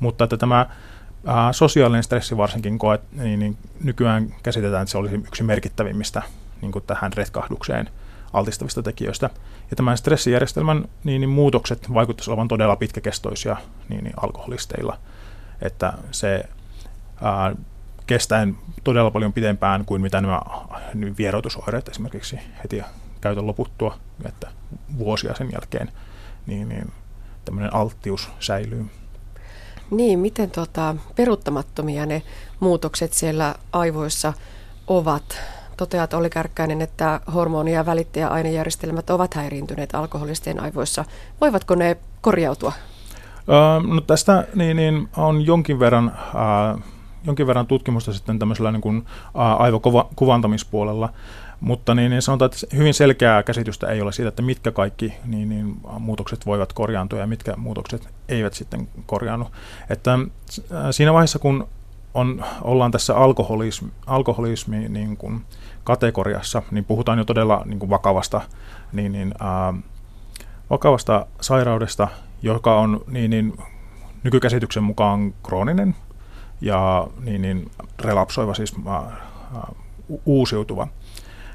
[0.00, 0.66] Mutta että tämä
[1.26, 6.22] ää, sosiaalinen stressi varsinkin koet, niin, niin nykyään käsitetään, että se olisi yksi merkittävimmistä
[6.62, 7.88] niin kuin tähän retkahdukseen
[8.32, 9.30] altistavista tekijöistä.
[9.70, 13.56] Ja tämän stressijärjestelmän niin, niin muutokset vaikuttaisi olevan todella pitkäkestoisia
[13.88, 14.98] niin, niin alkoholisteilla.
[15.62, 16.44] Että se
[17.22, 17.54] ää,
[18.06, 20.40] kestäen todella paljon pidempään kuin mitä nämä
[21.18, 22.82] vieroitusoireet esimerkiksi heti
[23.22, 24.48] käytön loputtua, että
[24.98, 25.92] vuosia sen jälkeen,
[26.46, 26.92] niin, niin
[27.44, 28.86] tämmöinen alttius säilyy.
[29.90, 32.22] Niin, miten tota, peruuttamattomia ne
[32.60, 34.32] muutokset siellä aivoissa
[34.86, 35.40] ovat?
[35.76, 41.04] Toteat Olli Kärkkäinen, että hormoni- ja välittäjäainejärjestelmät ovat häiriintyneet alkoholistien aivoissa.
[41.40, 42.72] Voivatko ne korjautua?
[43.94, 46.82] no tästä niin, niin on jonkin verran, äh,
[47.24, 51.08] jonkin verran tutkimusta sitten tämmöisellä niin kuin, äh, aivokuvantamispuolella.
[51.62, 55.48] Mutta niin, niin sanotaan, että hyvin selkeää käsitystä ei ole siitä, että mitkä kaikki niin,
[55.48, 59.46] niin, muutokset voivat korjaantua ja mitkä muutokset eivät sitten korjaannu.
[59.90, 60.20] Että äh,
[60.90, 61.68] siinä vaiheessa, kun
[62.14, 65.44] on, ollaan tässä alkoholismi, alkoholismi niin kuin
[65.84, 68.40] kategoriassa, niin puhutaan jo todella niin kuin vakavasta,
[68.92, 69.74] niin, niin, ää, äh,
[70.70, 72.08] vakavasta sairaudesta,
[72.42, 73.58] joka on niin, niin,
[74.22, 75.96] nykykäsityksen mukaan krooninen
[76.60, 79.62] ja niin, niin, relapsoiva, siis ää, äh,
[80.26, 80.88] uusiutuva.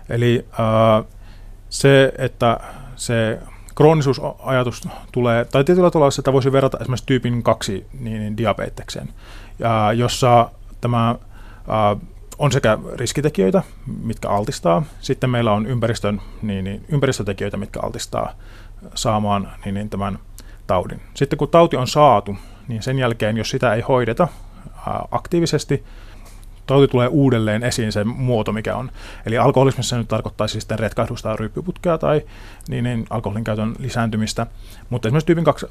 [0.09, 1.05] Eli äh,
[1.69, 2.59] se, että
[2.95, 3.39] se
[3.75, 9.09] kroonisuusajatus tulee, tai tietyllä tavalla sitä voisi verrata esimerkiksi tyypin 2 niin, niin diabetekseen,
[9.59, 10.49] ja jossa
[10.81, 11.15] tämä
[11.67, 11.95] ää,
[12.37, 13.63] on sekä riskitekijöitä,
[14.03, 18.31] mitkä altistaa, sitten meillä on ympäristön, niin, niin, ympäristötekijöitä, mitkä altistaa
[18.95, 20.19] saamaan niin, niin, tämän
[20.67, 21.01] taudin.
[21.13, 22.35] Sitten kun tauti on saatu,
[22.67, 24.27] niin sen jälkeen, jos sitä ei hoideta
[24.87, 25.83] ää, aktiivisesti,
[26.67, 28.91] tauti tulee uudelleen esiin se muoto, mikä on.
[29.25, 32.21] Eli alkoholismissa nyt tarkoittaa siis sitten retkahdusta ryppyputkea tai
[32.69, 34.47] niin, niin, alkoholin käytön lisääntymistä.
[34.89, 35.65] Mutta esimerkiksi tyypin 2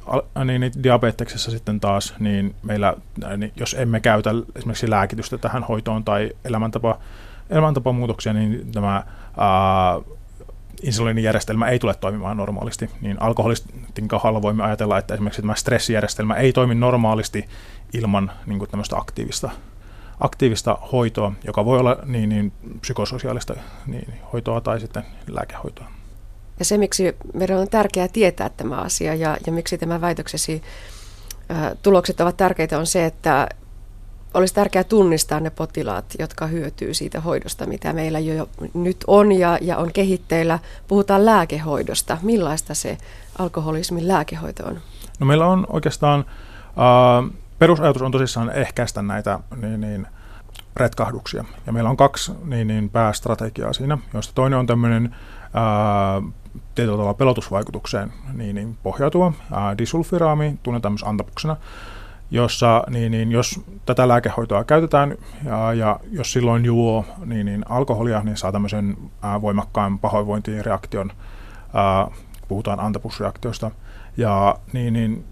[0.44, 2.94] niin, niin, diabeteksessa sitten taas, niin meillä,
[3.36, 6.98] niin jos emme käytä esimerkiksi lääkitystä tähän hoitoon tai elämäntapa,
[7.50, 8.94] elämäntapamuutoksia, niin tämä
[9.36, 10.00] ää,
[10.82, 16.52] insuliinijärjestelmä ei tule toimimaan normaalisti, niin alkoholistin kohdalla voimme ajatella, että esimerkiksi tämä stressijärjestelmä ei
[16.52, 17.48] toimi normaalisti
[17.92, 19.50] ilman niin tämmöistä aktiivista
[20.20, 23.54] aktiivista hoitoa, joka voi olla niin, niin psykososiaalista
[23.86, 25.86] niin, hoitoa tai sitten lääkehoitoa.
[26.58, 30.62] Ja se, miksi meidän on tärkeää tietää tämä asia ja, ja miksi tämä väitöksesi
[31.50, 33.48] ä, tulokset ovat tärkeitä, on se, että
[34.34, 39.58] olisi tärkeää tunnistaa ne potilaat, jotka hyötyy siitä hoidosta, mitä meillä jo nyt on ja,
[39.60, 40.58] ja on kehitteillä.
[40.88, 42.18] Puhutaan lääkehoidosta.
[42.22, 42.98] Millaista se
[43.38, 44.80] alkoholismin lääkehoito on?
[45.18, 46.24] No meillä on oikeastaan...
[46.68, 50.06] Äh, perusajatus on tosissaan ehkäistä näitä niin, niin,
[50.76, 51.44] retkahduksia.
[51.66, 55.16] Ja meillä on kaksi niin, niin, päästrategiaa siinä, joista toinen on tämmöinen
[56.74, 61.56] tietyllä tavalla pelotusvaikutukseen niin, niin, pohjautuva ää, disulfiraami, tunnetaan myös antapuksena,
[62.30, 68.22] jossa niin, niin, jos tätä lääkehoitoa käytetään ja, ja jos silloin juo niin, niin, alkoholia,
[68.22, 71.12] niin saa tämmöisen ää, voimakkaan pahoinvointireaktion,
[71.74, 72.08] ää,
[72.48, 73.70] puhutaan antapusreaktiosta,
[74.16, 75.24] ja niin, niin,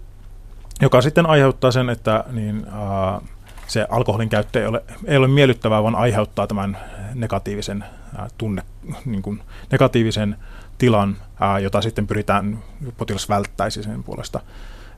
[0.81, 3.21] joka sitten aiheuttaa sen, että niin, ää,
[3.67, 6.77] se alkoholin käyttö ei ole, ei ole miellyttävää, vaan aiheuttaa tämän
[7.13, 7.83] negatiivisen
[8.17, 8.61] ää, tunne,
[9.05, 10.37] niin kuin negatiivisen
[10.77, 12.59] tilan, ää, jota sitten pyritään,
[12.97, 14.39] potilas välttäisi sen puolesta.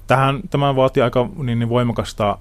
[0.08, 2.38] Tähän, tämä vaatii aika niin, niin voimakasta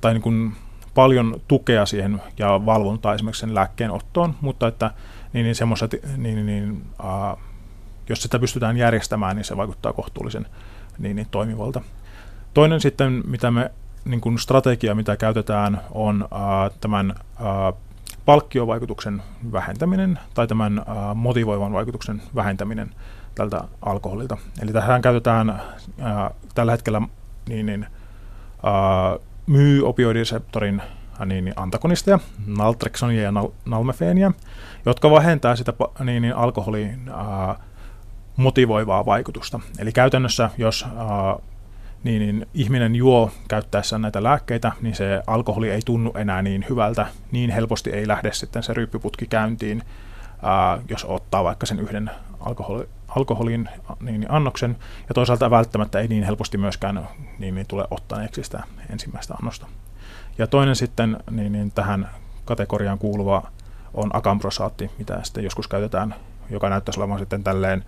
[0.00, 0.52] tai niin kuin
[0.94, 4.90] paljon tukea siihen ja valvontaa esimerkiksi sen lääkkeen ottoon, mutta että
[5.32, 7.36] niin, niin semmoiset, niin, niin, ää,
[8.08, 10.46] jos sitä pystytään järjestämään, niin se vaikuttaa kohtuullisen
[10.98, 11.80] niin, niin toimivalta.
[12.54, 13.70] Toinen sitten, mitä me
[14.04, 17.72] niin kuin strategia, mitä käytetään, on ää, tämän ää,
[18.24, 19.22] palkkiovaikutuksen
[19.52, 22.90] vähentäminen tai tämän ää, motivoivan vaikutuksen vähentäminen
[23.34, 24.36] tältä alkoholilta.
[24.62, 25.60] Eli tähän käytetään
[26.00, 27.02] ää, tällä hetkellä
[27.48, 27.86] niin, niin,
[29.46, 30.82] myy opioidiseptorin
[31.24, 34.32] niin, niin antagonisteja, naltrexonia ja nal- nalmefeenia,
[34.86, 35.72] jotka vähentää sitä
[36.04, 37.56] niin, niin alkoholin ää,
[38.36, 39.60] motivoivaa vaikutusta.
[39.78, 41.36] Eli käytännössä, jos ää,
[42.04, 47.06] niin, niin ihminen juo käyttäessään näitä lääkkeitä, niin se alkoholi ei tunnu enää niin hyvältä,
[47.32, 49.82] niin helposti ei lähde sitten se ryppyputki käyntiin,
[50.42, 53.68] ää, jos ottaa vaikka sen yhden alkoholi, alkoholin
[54.00, 54.76] niin, niin annoksen,
[55.08, 59.66] ja toisaalta välttämättä ei niin helposti myöskään niin, niin tule ottaneeksi sitä ensimmäistä annosta.
[60.38, 62.08] Ja toinen sitten niin, niin tähän
[62.44, 63.42] kategoriaan kuuluva
[63.94, 66.14] on akamprosaatti, mitä sitten joskus käytetään,
[66.50, 67.84] joka näyttäisi olevan sitten tälleen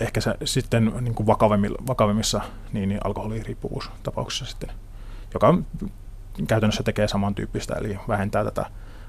[0.00, 1.26] ehkä se sitten niin kuin
[1.86, 2.40] vakavimmissa
[2.72, 4.70] niin, niin alkoholiriippuvuustapauksissa sitten,
[5.34, 5.58] joka
[6.48, 8.66] käytännössä tekee samantyyppistä, eli vähentää tätä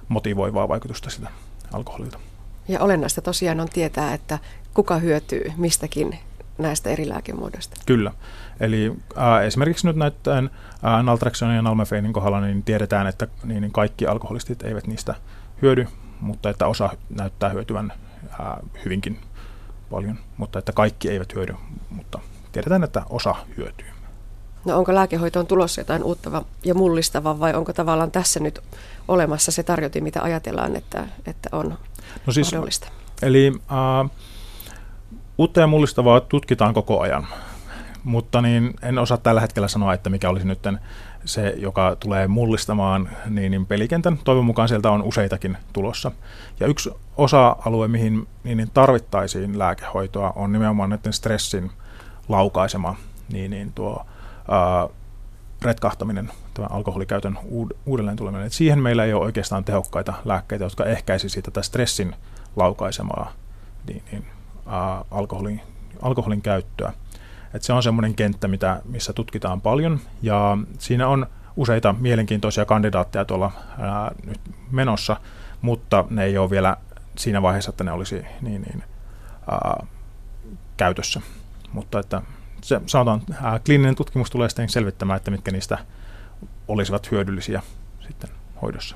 [0.08, 1.30] motivoivaa vaikutusta sitä
[1.74, 2.20] alkoholilta.
[2.68, 4.40] Ja olennaista tosiaan on tietää, että
[4.74, 6.20] kuka hyötyy mistäkin
[6.58, 7.82] näistä eri lääkemuodoista.
[7.86, 8.12] Kyllä.
[8.60, 10.50] Eli ää, esimerkiksi nyt näiden
[10.84, 15.16] ää, naltrexonin ja nalmefeinin kohdalla niin tiedetään, että niin, niin kaikki alkoholistit eivät niistä
[15.62, 15.88] hyödy,
[16.20, 17.94] mutta että osa näyttää hyötyvän
[18.40, 19.20] ää, hyvinkin
[19.90, 21.56] paljon, mutta että kaikki eivät hyödy,
[21.90, 22.20] mutta
[22.52, 23.88] tiedetään, että osa hyötyy.
[24.66, 28.60] No onko lääkehoitoon tulossa jotain uutta ja mullistavaa vai onko tavallaan tässä nyt
[29.08, 31.78] olemassa se tarjotin, mitä ajatellaan, että, että on
[32.26, 32.88] no siis, mahdollista?
[33.22, 34.10] Eli uh,
[35.38, 37.28] uutta ja mullistavaa tutkitaan koko ajan,
[38.04, 40.60] mutta niin en osaa tällä hetkellä sanoa, että mikä olisi nyt
[41.26, 44.20] se, joka tulee mullistamaan niin, niin pelikentän.
[44.24, 46.12] Toivon mukaan sieltä on useitakin tulossa.
[46.60, 51.72] Ja yksi osa-alue, mihin niin, niin tarvittaisiin lääkehoitoa, on nimenomaan näiden stressin
[52.30, 52.96] laukaisema
[53.32, 54.06] niin, niin tuo
[54.52, 54.88] ää,
[55.62, 58.48] retkahtaminen, tämä alkoholikäytön uud- uudelleen tuleminen.
[58.48, 62.16] Et siihen meillä ei ole oikeastaan tehokkaita lääkkeitä, jotka ehkäisivät tätä stressin
[62.56, 63.34] laukaisemaa
[63.88, 64.26] niin, niin,
[64.66, 65.62] ää, alkoholin,
[66.02, 66.94] alkoholin käyttöä.
[67.56, 73.26] Et se on semmoinen kenttä, mitä, missä tutkitaan paljon ja siinä on useita mielenkiintoisia kandidaatteja
[73.26, 74.40] tuolla ää, nyt
[74.72, 75.18] menossa,
[75.62, 76.78] mutta ne ei ole vielä
[77.18, 78.84] siinä vaiheessa, että ne olisi niin, niin,
[79.52, 79.86] ää,
[80.78, 81.22] käytössä.
[81.72, 82.22] Mutta että
[82.62, 85.78] se, sanotaan, ää, kliininen tutkimus tulee sitten selvittämään, että mitkä niistä
[86.68, 87.62] olisivat hyödyllisiä
[88.08, 88.30] sitten
[88.62, 88.96] hoidossa.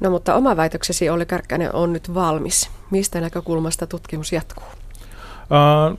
[0.00, 2.70] No mutta oma väitöksesi Olli Kärkkäinen on nyt valmis.
[2.90, 4.64] Mistä näkökulmasta tutkimus jatkuu?
[5.50, 5.94] Ää,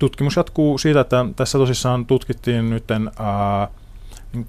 [0.00, 2.84] tutkimus jatkuu siitä, että tässä tosissaan tutkittiin nyt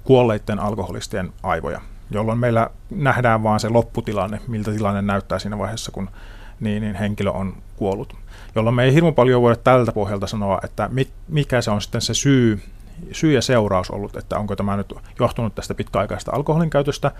[0.04, 1.80] kuolleiden alkoholistien aivoja,
[2.10, 6.10] jolloin meillä nähdään vaan se lopputilanne, miltä tilanne näyttää siinä vaiheessa, kun
[6.60, 8.16] niin, niin henkilö on kuollut.
[8.54, 10.90] Jolloin me ei hirmu paljon voida tältä pohjalta sanoa, että
[11.28, 12.62] mikä se on sitten se syy,
[13.12, 17.10] syy ja seuraus ollut, että onko tämä nyt johtunut tästä pitkäaikaista alkoholin käytöstä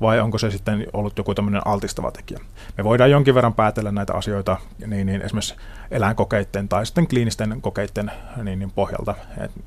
[0.00, 2.40] vai onko se sitten ollut joku tämmöinen altistava tekijä.
[2.78, 5.54] Me voidaan jonkin verran päätellä näitä asioita niin, niin esimerkiksi
[5.90, 8.12] eläinkokeiden tai sitten kliinisten kokeiden
[8.42, 9.60] niin, niin pohjalta, että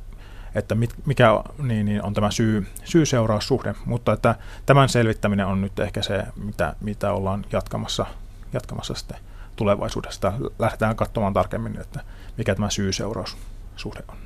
[0.56, 5.80] että mit, mikä niin, niin on tämä syy, syy-seuraussuhde, mutta että tämän selvittäminen on nyt
[5.80, 8.06] ehkä se, mitä, mitä ollaan jatkamassa,
[8.54, 9.18] jatkamassa sitten
[9.56, 10.34] tulevaisuudesta.
[10.60, 12.00] Lähdetään katsomaan tarkemmin, että
[12.38, 14.18] mikä tämä syy-seuraussuhde on.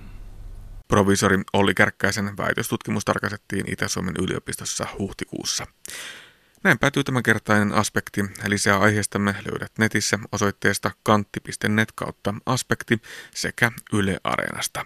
[0.90, 5.68] Provisori Olli Kärkkäisen väitöstutkimus tarkastettiin Itä-Suomen yliopistossa huhtikuussa.
[6.64, 8.26] Näin päätyy tämänkertainen aspekti.
[8.48, 13.02] Lisää aiheestamme löydät netissä osoitteesta kantti.net kautta aspekti
[13.36, 14.86] sekä Yle Areenasta.